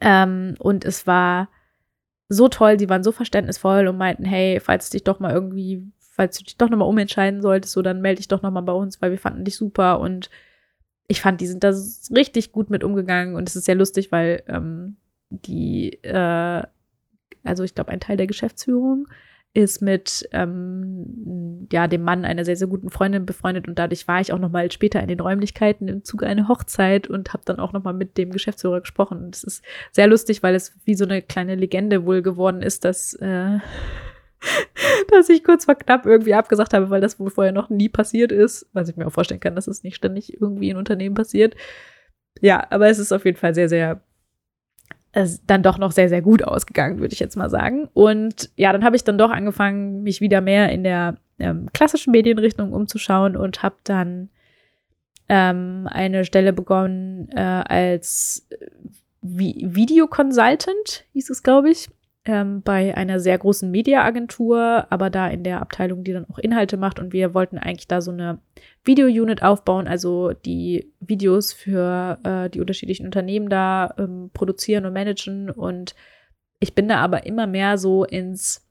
[0.00, 1.48] Ähm, und es war
[2.28, 6.38] so toll, die waren so verständnisvoll und meinten, hey, falls dich doch mal irgendwie, falls
[6.38, 9.10] du dich doch nochmal umentscheiden solltest, so dann melde dich doch nochmal bei uns, weil
[9.10, 10.00] wir fanden dich super.
[10.00, 10.30] Und
[11.08, 11.72] ich fand, die sind da
[12.14, 13.34] richtig gut mit umgegangen.
[13.34, 14.96] Und es ist sehr lustig, weil ähm,
[15.28, 16.62] die, äh,
[17.42, 19.08] also ich glaube, ein Teil der Geschäftsführung
[19.52, 24.20] ist mit ähm, ja, dem Mann einer sehr, sehr guten Freundin befreundet und dadurch war
[24.20, 27.58] ich auch noch mal später in den Räumlichkeiten im Zuge einer Hochzeit und habe dann
[27.58, 29.18] auch noch mal mit dem Geschäftsführer gesprochen.
[29.18, 32.84] Und es ist sehr lustig, weil es wie so eine kleine Legende wohl geworden ist,
[32.84, 33.58] dass, äh,
[35.10, 38.30] dass ich kurz vor knapp irgendwie abgesagt habe, weil das wohl vorher noch nie passiert
[38.30, 38.68] ist.
[38.72, 41.56] Was ich mir auch vorstellen kann, dass es nicht ständig irgendwie in Unternehmen passiert.
[42.40, 44.00] Ja, aber es ist auf jeden Fall sehr, sehr
[45.12, 47.88] es dann doch noch sehr, sehr gut ausgegangen, würde ich jetzt mal sagen.
[47.94, 52.12] Und ja, dann habe ich dann doch angefangen, mich wieder mehr in der ähm, klassischen
[52.12, 54.28] Medienrichtung umzuschauen und habe dann
[55.28, 58.46] ähm, eine Stelle begonnen äh, als
[59.22, 59.68] Vi
[60.08, 61.88] Consultant, hieß es, glaube ich,
[62.24, 66.76] ähm, bei einer sehr großen Mediaagentur, aber da in der Abteilung, die dann auch Inhalte
[66.76, 66.98] macht.
[66.98, 68.40] Und wir wollten eigentlich da so eine
[68.84, 75.50] Video-Unit aufbauen, also die Videos für äh, die unterschiedlichen Unternehmen da ähm, produzieren und managen.
[75.50, 75.94] Und
[76.58, 78.69] ich bin da aber immer mehr so ins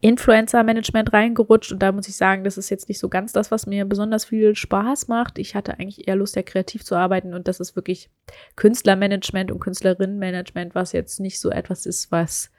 [0.00, 3.66] Influencer-Management reingerutscht und da muss ich sagen, das ist jetzt nicht so ganz das, was
[3.66, 5.38] mir besonders viel Spaß macht.
[5.38, 8.10] Ich hatte eigentlich eher Lust, ja kreativ zu arbeiten und das ist wirklich
[8.56, 12.50] Künstlermanagement und Künstlerinnenmanagement, was jetzt nicht so etwas ist, was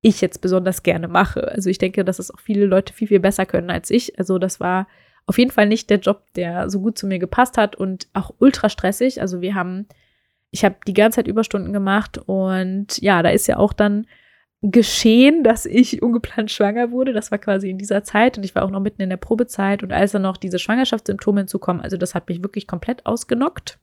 [0.00, 1.48] ich jetzt besonders gerne mache.
[1.48, 4.18] Also ich denke, dass es auch viele Leute viel, viel besser können als ich.
[4.18, 4.86] Also das war
[5.26, 8.32] auf jeden Fall nicht der Job, der so gut zu mir gepasst hat und auch
[8.38, 9.20] ultra stressig.
[9.20, 9.86] Also wir haben,
[10.50, 14.06] ich habe die ganze Zeit Überstunden gemacht und ja, da ist ja auch dann
[14.60, 17.12] geschehen, dass ich ungeplant schwanger wurde.
[17.12, 19.82] Das war quasi in dieser Zeit und ich war auch noch mitten in der Probezeit
[19.82, 23.78] und als dann noch diese Schwangerschaftssymptome hinzukommen, also das hat mich wirklich komplett ausgenockt.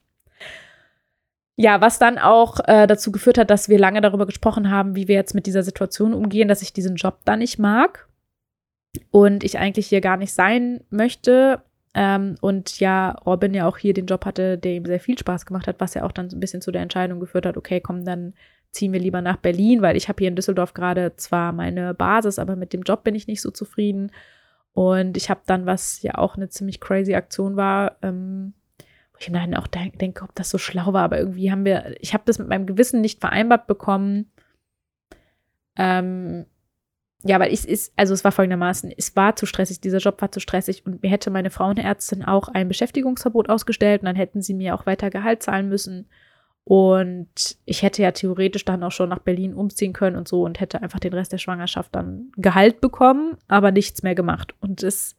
[1.57, 5.07] Ja, was dann auch äh, dazu geführt hat, dass wir lange darüber gesprochen haben, wie
[5.07, 8.09] wir jetzt mit dieser Situation umgehen, dass ich diesen Job da nicht mag
[9.09, 11.61] und ich eigentlich hier gar nicht sein möchte.
[11.93, 15.45] Ähm, und ja, Robin ja auch hier den Job hatte, der ihm sehr viel Spaß
[15.45, 17.79] gemacht hat, was ja auch dann so ein bisschen zu der Entscheidung geführt hat, okay,
[17.79, 18.33] komm, dann
[18.75, 22.37] ziehen wir lieber nach Berlin, weil ich habe hier in Düsseldorf gerade zwar meine Basis,
[22.37, 24.11] aber mit dem Job bin ich nicht so zufrieden.
[24.73, 28.53] Und ich habe dann, was ja auch eine ziemlich crazy Aktion war, ähm,
[29.13, 31.95] wo ich im auch denke, denk, ob das so schlau war, aber irgendwie haben wir,
[32.01, 34.29] ich habe das mit meinem Gewissen nicht vereinbart bekommen.
[35.77, 36.45] Ähm,
[37.23, 40.31] ja, weil ich ist, also es war folgendermaßen, es war zu stressig, dieser Job war
[40.31, 44.53] zu stressig und mir hätte meine Frauenärztin auch ein Beschäftigungsverbot ausgestellt und dann hätten sie
[44.53, 46.07] mir auch weiter Gehalt zahlen müssen.
[46.67, 50.59] Und ich hätte ja theoretisch dann auch schon nach Berlin umziehen können und so und
[50.59, 54.55] hätte einfach den Rest der Schwangerschaft dann Gehalt bekommen, aber nichts mehr gemacht.
[54.61, 55.15] Und es,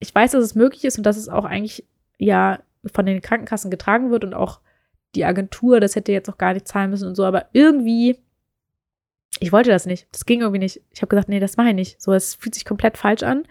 [0.00, 1.86] ich weiß, dass es möglich ist und dass es auch eigentlich
[2.18, 2.60] ja
[2.92, 4.60] von den Krankenkassen getragen wird und auch
[5.14, 8.18] die Agentur, das hätte jetzt auch gar nicht zahlen müssen und so, aber irgendwie,
[9.40, 10.08] ich wollte das nicht.
[10.12, 10.82] Das ging irgendwie nicht.
[10.90, 12.02] Ich habe gesagt, nee, das mache ich nicht.
[12.02, 13.44] So, es fühlt sich komplett falsch an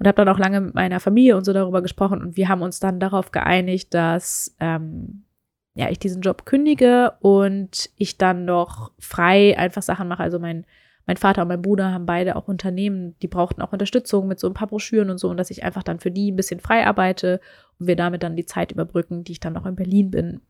[0.00, 2.62] und habe dann auch lange mit meiner Familie und so darüber gesprochen und wir haben
[2.62, 5.23] uns dann darauf geeinigt, dass ähm,
[5.74, 10.22] ja, ich diesen Job kündige und ich dann noch frei einfach Sachen mache.
[10.22, 10.64] Also mein,
[11.06, 14.46] mein Vater und mein Bruder haben beide auch Unternehmen, die brauchten auch Unterstützung mit so
[14.46, 16.86] ein paar Broschüren und so und dass ich einfach dann für die ein bisschen frei
[16.86, 17.40] arbeite
[17.78, 20.40] und wir damit dann die Zeit überbrücken, die ich dann noch in Berlin bin.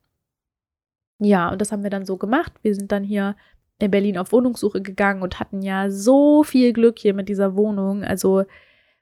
[1.18, 2.52] Ja, und das haben wir dann so gemacht.
[2.62, 3.34] Wir sind dann hier
[3.78, 8.04] in Berlin auf Wohnungssuche gegangen und hatten ja so viel Glück hier mit dieser Wohnung.
[8.04, 8.44] Also,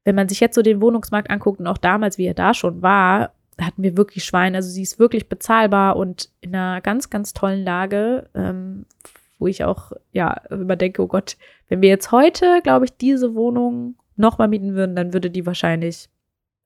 [0.04, 2.82] wenn man sich jetzt so den Wohnungsmarkt anguckt und auch damals, wie er da schon
[2.82, 3.32] war,
[3.66, 4.54] hatten wir wirklich Schwein.
[4.54, 8.86] Also sie ist wirklich bezahlbar und in einer ganz, ganz tollen Lage, ähm,
[9.38, 11.36] wo ich auch ja überdenke, oh Gott,
[11.68, 16.08] wenn wir jetzt heute, glaube ich, diese Wohnung nochmal mieten würden, dann würde die wahrscheinlich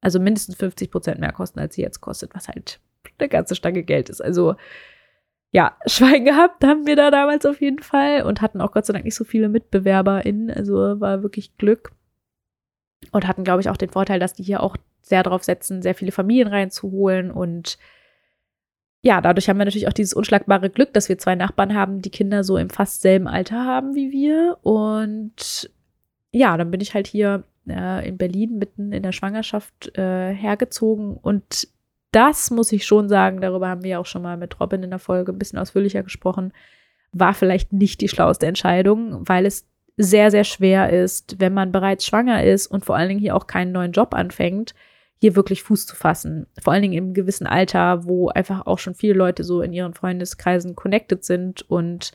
[0.00, 2.80] also mindestens 50 Prozent mehr kosten, als sie jetzt kostet, was halt
[3.18, 4.20] eine ganze Stange Geld ist.
[4.20, 4.56] Also
[5.52, 8.92] ja, Schwein gehabt haben wir da damals auf jeden Fall und hatten auch Gott sei
[8.92, 10.50] Dank nicht so viele MitbewerberInnen.
[10.50, 11.92] Also war wirklich Glück.
[13.12, 15.94] Und hatten, glaube ich, auch den Vorteil, dass die hier auch sehr darauf setzen, sehr
[15.94, 17.30] viele Familien reinzuholen.
[17.30, 17.78] Und
[19.02, 22.10] ja, dadurch haben wir natürlich auch dieses unschlagbare Glück, dass wir zwei Nachbarn haben, die
[22.10, 24.58] Kinder so im fast selben Alter haben wie wir.
[24.62, 25.70] Und
[26.32, 31.16] ja, dann bin ich halt hier äh, in Berlin mitten in der Schwangerschaft äh, hergezogen
[31.16, 31.68] und
[32.12, 34.98] das muss ich schon sagen, darüber haben wir auch schon mal mit Robin in der
[34.98, 36.52] Folge ein bisschen ausführlicher gesprochen,
[37.12, 39.66] war vielleicht nicht die schlauste Entscheidung, weil es
[39.96, 43.46] sehr, sehr schwer ist, wenn man bereits schwanger ist und vor allen Dingen hier auch
[43.46, 44.74] keinen neuen Job anfängt,
[45.18, 46.46] hier wirklich Fuß zu fassen.
[46.62, 49.94] Vor allen Dingen im gewissen Alter, wo einfach auch schon viele Leute so in ihren
[49.94, 51.62] Freundeskreisen connected sind.
[51.70, 52.12] Und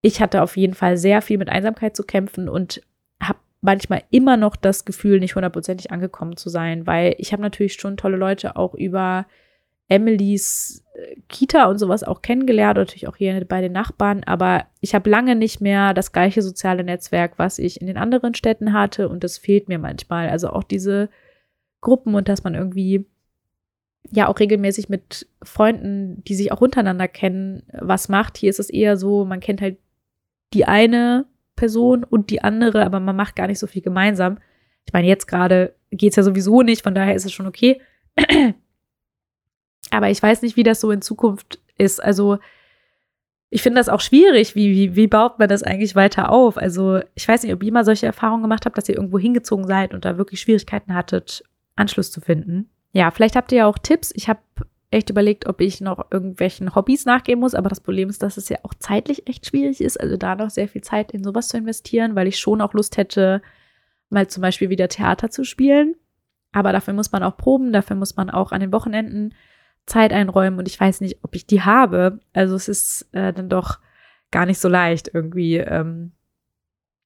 [0.00, 2.80] ich hatte auf jeden Fall sehr viel mit Einsamkeit zu kämpfen und
[3.20, 7.74] habe manchmal immer noch das Gefühl, nicht hundertprozentig angekommen zu sein, weil ich habe natürlich
[7.74, 9.26] schon tolle Leute auch über
[9.88, 14.94] Emilys äh, Kita und sowas auch kennengelernt, natürlich auch hier bei den Nachbarn, aber ich
[14.94, 19.08] habe lange nicht mehr das gleiche soziale Netzwerk, was ich in den anderen Städten hatte
[19.08, 20.28] und das fehlt mir manchmal.
[20.28, 21.08] Also auch diese
[21.80, 23.06] Gruppen und dass man irgendwie
[24.10, 28.36] ja auch regelmäßig mit Freunden, die sich auch untereinander kennen, was macht.
[28.36, 29.78] Hier ist es eher so, man kennt halt
[30.52, 31.26] die eine
[31.56, 34.38] Person und die andere, aber man macht gar nicht so viel gemeinsam.
[34.84, 37.80] Ich meine, jetzt gerade geht es ja sowieso nicht, von daher ist es schon okay.
[39.90, 42.02] Aber ich weiß nicht, wie das so in Zukunft ist.
[42.02, 42.38] Also,
[43.50, 44.54] ich finde das auch schwierig.
[44.54, 46.58] Wie, wie, wie baut man das eigentlich weiter auf?
[46.58, 49.66] Also, ich weiß nicht, ob ihr mal solche Erfahrungen gemacht habt, dass ihr irgendwo hingezogen
[49.66, 51.44] seid und da wirklich Schwierigkeiten hattet,
[51.76, 52.68] Anschluss zu finden.
[52.92, 54.12] Ja, vielleicht habt ihr ja auch Tipps.
[54.14, 54.40] Ich habe
[54.90, 57.54] echt überlegt, ob ich noch irgendwelchen Hobbys nachgehen muss.
[57.54, 60.00] Aber das Problem ist, dass es ja auch zeitlich echt schwierig ist.
[60.00, 62.96] Also da noch sehr viel Zeit in sowas zu investieren, weil ich schon auch Lust
[62.96, 63.42] hätte,
[64.08, 65.96] mal zum Beispiel wieder Theater zu spielen.
[66.52, 69.34] Aber dafür muss man auch proben, dafür muss man auch an den Wochenenden
[69.86, 72.20] Zeit einräumen und ich weiß nicht, ob ich die habe.
[72.32, 73.78] Also es ist äh, dann doch
[74.30, 76.12] gar nicht so leicht, irgendwie ähm,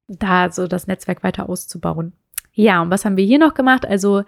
[0.08, 2.12] da so das Netzwerk weiter auszubauen.
[2.52, 3.86] Ja, und was haben wir hier noch gemacht?
[3.86, 4.24] Also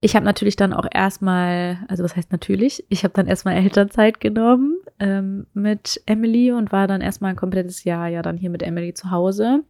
[0.00, 4.20] ich habe natürlich dann auch erstmal, also was heißt natürlich, ich habe dann erstmal Elternzeit
[4.20, 8.62] genommen ähm, mit Emily und war dann erstmal ein komplettes Jahr ja dann hier mit
[8.62, 9.62] Emily zu Hause.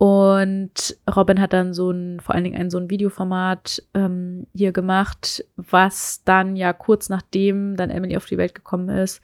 [0.00, 4.72] Und Robin hat dann so ein, vor allen Dingen ein so ein Videoformat ähm, hier
[4.72, 9.20] gemacht, was dann ja kurz nachdem dann Emily auf die Welt gekommen ist,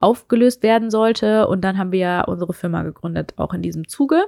[0.00, 1.46] aufgelöst werden sollte.
[1.46, 4.24] Und dann haben wir ja unsere Firma gegründet, auch in diesem Zuge.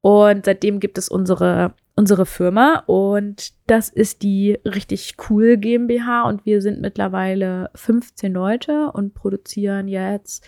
[0.00, 6.46] Und seitdem gibt es unsere unsere Firma und das ist die richtig cool GmbH und
[6.46, 10.44] wir sind mittlerweile 15 Leute und produzieren jetzt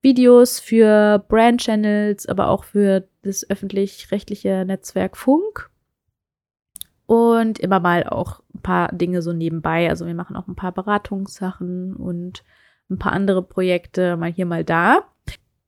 [0.00, 5.70] Videos für Brand Channels, aber auch für das öffentlich-rechtliche Netzwerk Funk
[7.06, 9.88] und immer mal auch ein paar Dinge so nebenbei.
[9.88, 12.44] Also wir machen auch ein paar Beratungssachen und
[12.90, 15.04] ein paar andere Projekte mal hier, mal da.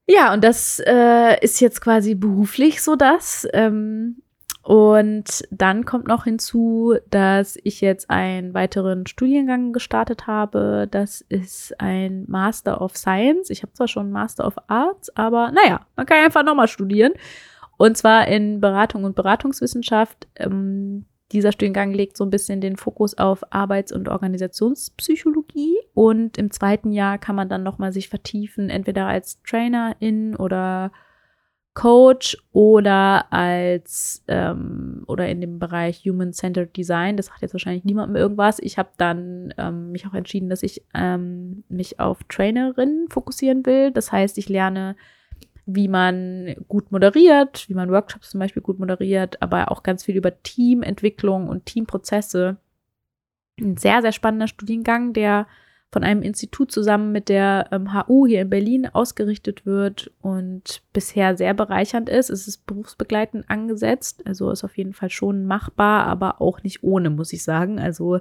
[0.07, 3.49] Ja, und das äh, ist jetzt quasi beruflich so das.
[3.53, 4.23] Ähm,
[4.63, 10.87] und dann kommt noch hinzu, dass ich jetzt einen weiteren Studiengang gestartet habe.
[10.91, 13.49] Das ist ein Master of Science.
[13.49, 17.13] Ich habe zwar schon einen Master of Arts, aber naja, man kann einfach nochmal studieren.
[17.79, 20.29] Und zwar in Beratung und Beratungswissenschaft.
[20.37, 25.79] Ähm, dieser Studiengang legt so ein bisschen den Fokus auf Arbeits- und Organisationspsychologie.
[25.95, 30.93] Und im zweiten Jahr kann man dann nochmal sich vertiefen, entweder als Trainerin oder
[31.75, 37.17] Coach oder als ähm, oder in dem Bereich Human-Centered Design.
[37.17, 38.59] Das sagt jetzt wahrscheinlich niemandem irgendwas.
[38.59, 43.93] Ich habe dann ähm, mich auch entschieden, dass ich ähm, mich auf Trainerin fokussieren will.
[43.93, 44.97] Das heißt, ich lerne,
[45.65, 50.17] wie man gut moderiert, wie man Workshops zum Beispiel gut moderiert, aber auch ganz viel
[50.17, 52.57] über Teamentwicklung und Teamprozesse.
[53.61, 55.47] Ein sehr, sehr spannender Studiengang, der
[55.93, 61.37] von einem Institut zusammen mit der ähm, HU hier in Berlin ausgerichtet wird und bisher
[61.37, 62.31] sehr bereichernd ist.
[62.31, 67.11] Es ist berufsbegleitend angesetzt, also ist auf jeden Fall schon machbar, aber auch nicht ohne,
[67.11, 67.81] muss ich sagen.
[67.81, 68.21] Also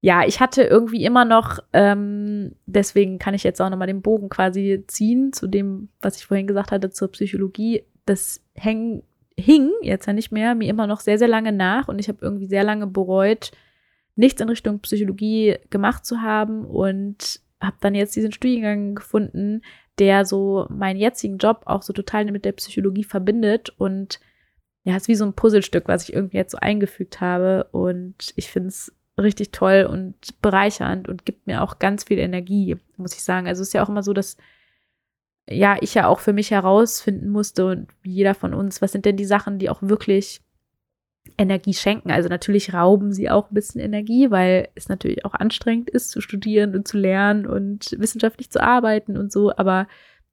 [0.00, 4.28] ja, ich hatte irgendwie immer noch, ähm, deswegen kann ich jetzt auch nochmal den Bogen
[4.28, 7.84] quasi ziehen zu dem, was ich vorhin gesagt hatte zur Psychologie.
[8.04, 9.04] Das häng,
[9.38, 12.18] hing jetzt ja nicht mehr mir immer noch sehr, sehr lange nach und ich habe
[12.20, 13.52] irgendwie sehr lange bereut,
[14.16, 19.62] nichts in Richtung Psychologie gemacht zu haben und habe dann jetzt diesen Studiengang gefunden,
[19.98, 24.20] der so meinen jetzigen Job auch so total mit der Psychologie verbindet und
[24.84, 28.50] ja, ist wie so ein Puzzlestück, was ich irgendwie jetzt so eingefügt habe und ich
[28.50, 33.22] finde es richtig toll und bereichernd und gibt mir auch ganz viel Energie, muss ich
[33.22, 33.46] sagen.
[33.46, 34.36] Also es ist ja auch immer so, dass
[35.48, 39.04] ja, ich ja auch für mich herausfinden musste und wie jeder von uns, was sind
[39.04, 40.40] denn die Sachen, die auch wirklich
[41.36, 42.10] Energie schenken.
[42.10, 46.20] Also natürlich rauben sie auch ein bisschen Energie, weil es natürlich auch anstrengend ist zu
[46.20, 49.54] studieren und zu lernen und wissenschaftlich zu arbeiten und so.
[49.56, 49.86] Aber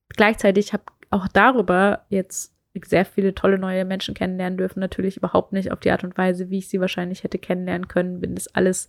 [0.09, 2.53] gleichzeitig habe auch darüber jetzt
[2.85, 4.79] sehr viele tolle neue Menschen kennenlernen dürfen.
[4.79, 8.21] Natürlich überhaupt nicht auf die Art und Weise, wie ich sie wahrscheinlich hätte kennenlernen können,
[8.21, 8.87] wenn das alles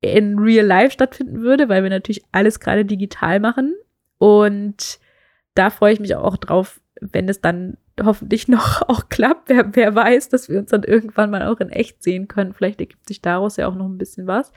[0.00, 3.74] in real life stattfinden würde, weil wir natürlich alles gerade digital machen.
[4.18, 4.98] Und
[5.54, 9.48] da freue ich mich auch drauf, wenn es dann hoffentlich noch auch klappt.
[9.48, 12.52] Wer, wer weiß, dass wir uns dann irgendwann mal auch in echt sehen können.
[12.52, 14.52] Vielleicht ergibt sich daraus ja auch noch ein bisschen was.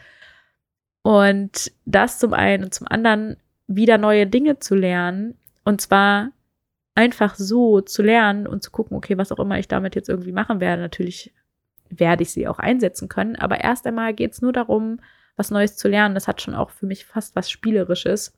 [1.04, 5.38] Und das zum einen und zum anderen wieder neue Dinge zu lernen.
[5.64, 6.32] Und zwar
[6.96, 10.32] einfach so zu lernen und zu gucken, okay, was auch immer ich damit jetzt irgendwie
[10.32, 10.82] machen werde.
[10.82, 11.34] Natürlich
[11.90, 13.36] werde ich sie auch einsetzen können.
[13.36, 15.00] Aber erst einmal geht es nur darum,
[15.36, 16.16] was Neues zu lernen.
[16.16, 18.34] Das hat schon auch für mich fast was Spielerisches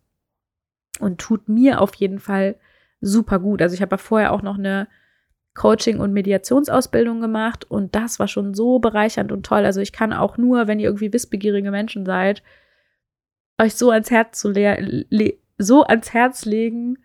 [0.99, 2.55] und tut mir auf jeden Fall
[3.01, 3.61] super gut.
[3.61, 4.87] Also ich habe ja vorher auch noch eine
[5.53, 9.65] Coaching- und Mediationsausbildung gemacht und das war schon so bereichernd und toll.
[9.65, 12.43] Also ich kann auch nur, wenn ihr irgendwie wissbegierige Menschen seid,
[13.59, 14.53] euch so ans Herz zu
[15.57, 16.97] so ans Herz legen,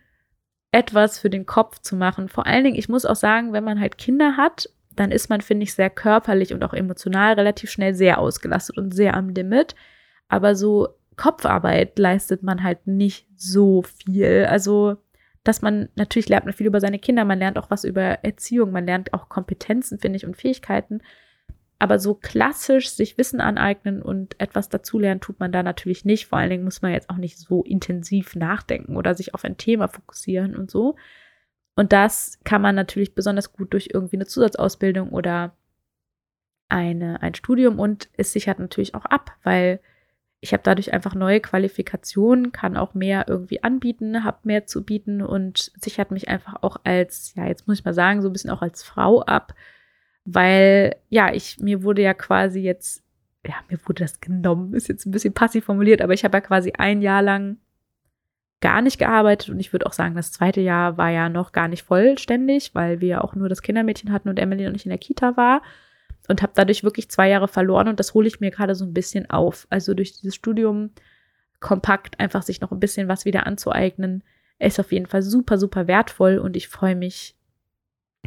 [0.70, 2.28] etwas für den Kopf zu machen.
[2.28, 5.40] Vor allen Dingen, ich muss auch sagen, wenn man halt Kinder hat, dann ist man,
[5.40, 9.74] finde ich, sehr körperlich und auch emotional relativ schnell sehr ausgelastet und sehr am Limit.
[10.28, 14.46] Aber so Kopfarbeit leistet man halt nicht so viel.
[14.48, 14.96] Also
[15.44, 18.72] dass man, natürlich lernt man viel über seine Kinder, man lernt auch was über Erziehung,
[18.72, 21.02] man lernt auch Kompetenzen, finde ich, und Fähigkeiten.
[21.78, 26.26] Aber so klassisch sich Wissen aneignen und etwas dazulernen, tut man da natürlich nicht.
[26.26, 29.58] Vor allen Dingen muss man jetzt auch nicht so intensiv nachdenken oder sich auf ein
[29.58, 30.96] Thema fokussieren und so.
[31.76, 35.56] Und das kann man natürlich besonders gut durch irgendwie eine Zusatzausbildung oder
[36.68, 39.80] eine, ein Studium und es sichert natürlich auch ab, weil
[40.44, 45.22] ich habe dadurch einfach neue Qualifikationen, kann auch mehr irgendwie anbieten, habe mehr zu bieten
[45.22, 48.50] und sichert mich einfach auch als, ja, jetzt muss ich mal sagen, so ein bisschen
[48.50, 49.54] auch als Frau ab,
[50.26, 53.02] weil, ja, ich, mir wurde ja quasi jetzt,
[53.46, 56.42] ja, mir wurde das genommen, ist jetzt ein bisschen passiv formuliert, aber ich habe ja
[56.42, 57.56] quasi ein Jahr lang
[58.60, 61.68] gar nicht gearbeitet und ich würde auch sagen, das zweite Jahr war ja noch gar
[61.68, 64.90] nicht vollständig, weil wir ja auch nur das Kindermädchen hatten und Emily noch nicht in
[64.90, 65.62] der Kita war
[66.28, 68.94] und habe dadurch wirklich zwei Jahre verloren und das hole ich mir gerade so ein
[68.94, 69.66] bisschen auf.
[69.70, 70.90] Also durch dieses Studium
[71.60, 74.22] kompakt einfach sich noch ein bisschen was wieder anzueignen,
[74.58, 77.36] ist auf jeden Fall super, super wertvoll und ich freue mich,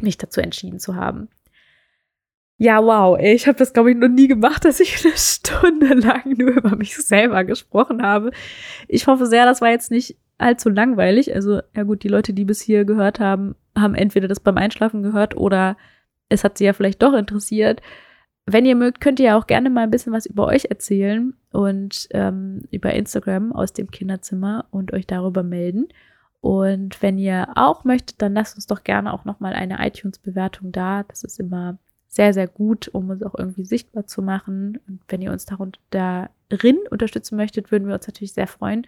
[0.00, 1.28] mich dazu entschieden zu haben.
[2.60, 6.36] Ja, wow, ich habe das, glaube ich, noch nie gemacht, dass ich eine Stunde lang
[6.36, 8.32] nur über mich selber gesprochen habe.
[8.88, 11.34] Ich hoffe sehr, das war jetzt nicht allzu langweilig.
[11.34, 15.02] Also, ja gut, die Leute, die bis hier gehört haben, haben entweder das beim Einschlafen
[15.02, 15.76] gehört oder
[16.28, 17.80] es hat sie ja vielleicht doch interessiert.
[18.46, 21.34] Wenn ihr mögt, könnt ihr ja auch gerne mal ein bisschen was über euch erzählen
[21.52, 25.88] und ähm, über Instagram aus dem Kinderzimmer und euch darüber melden.
[26.40, 31.02] Und wenn ihr auch möchtet, dann lasst uns doch gerne auch nochmal eine iTunes-Bewertung da.
[31.02, 34.78] Das ist immer sehr, sehr gut, um uns auch irgendwie sichtbar zu machen.
[34.88, 35.46] Und wenn ihr uns
[35.90, 38.86] darin unterstützen möchtet, würden wir uns natürlich sehr freuen.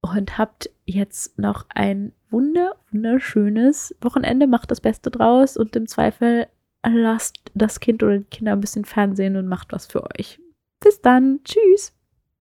[0.00, 4.46] Und habt jetzt noch ein wunder, wunderschönes Wochenende.
[4.46, 6.48] Macht das Beste draus und im Zweifel
[6.92, 10.38] lasst das Kind oder die Kinder ein bisschen Fernsehen und macht was für euch.
[10.80, 11.40] Bis dann.
[11.44, 11.93] Tschüss.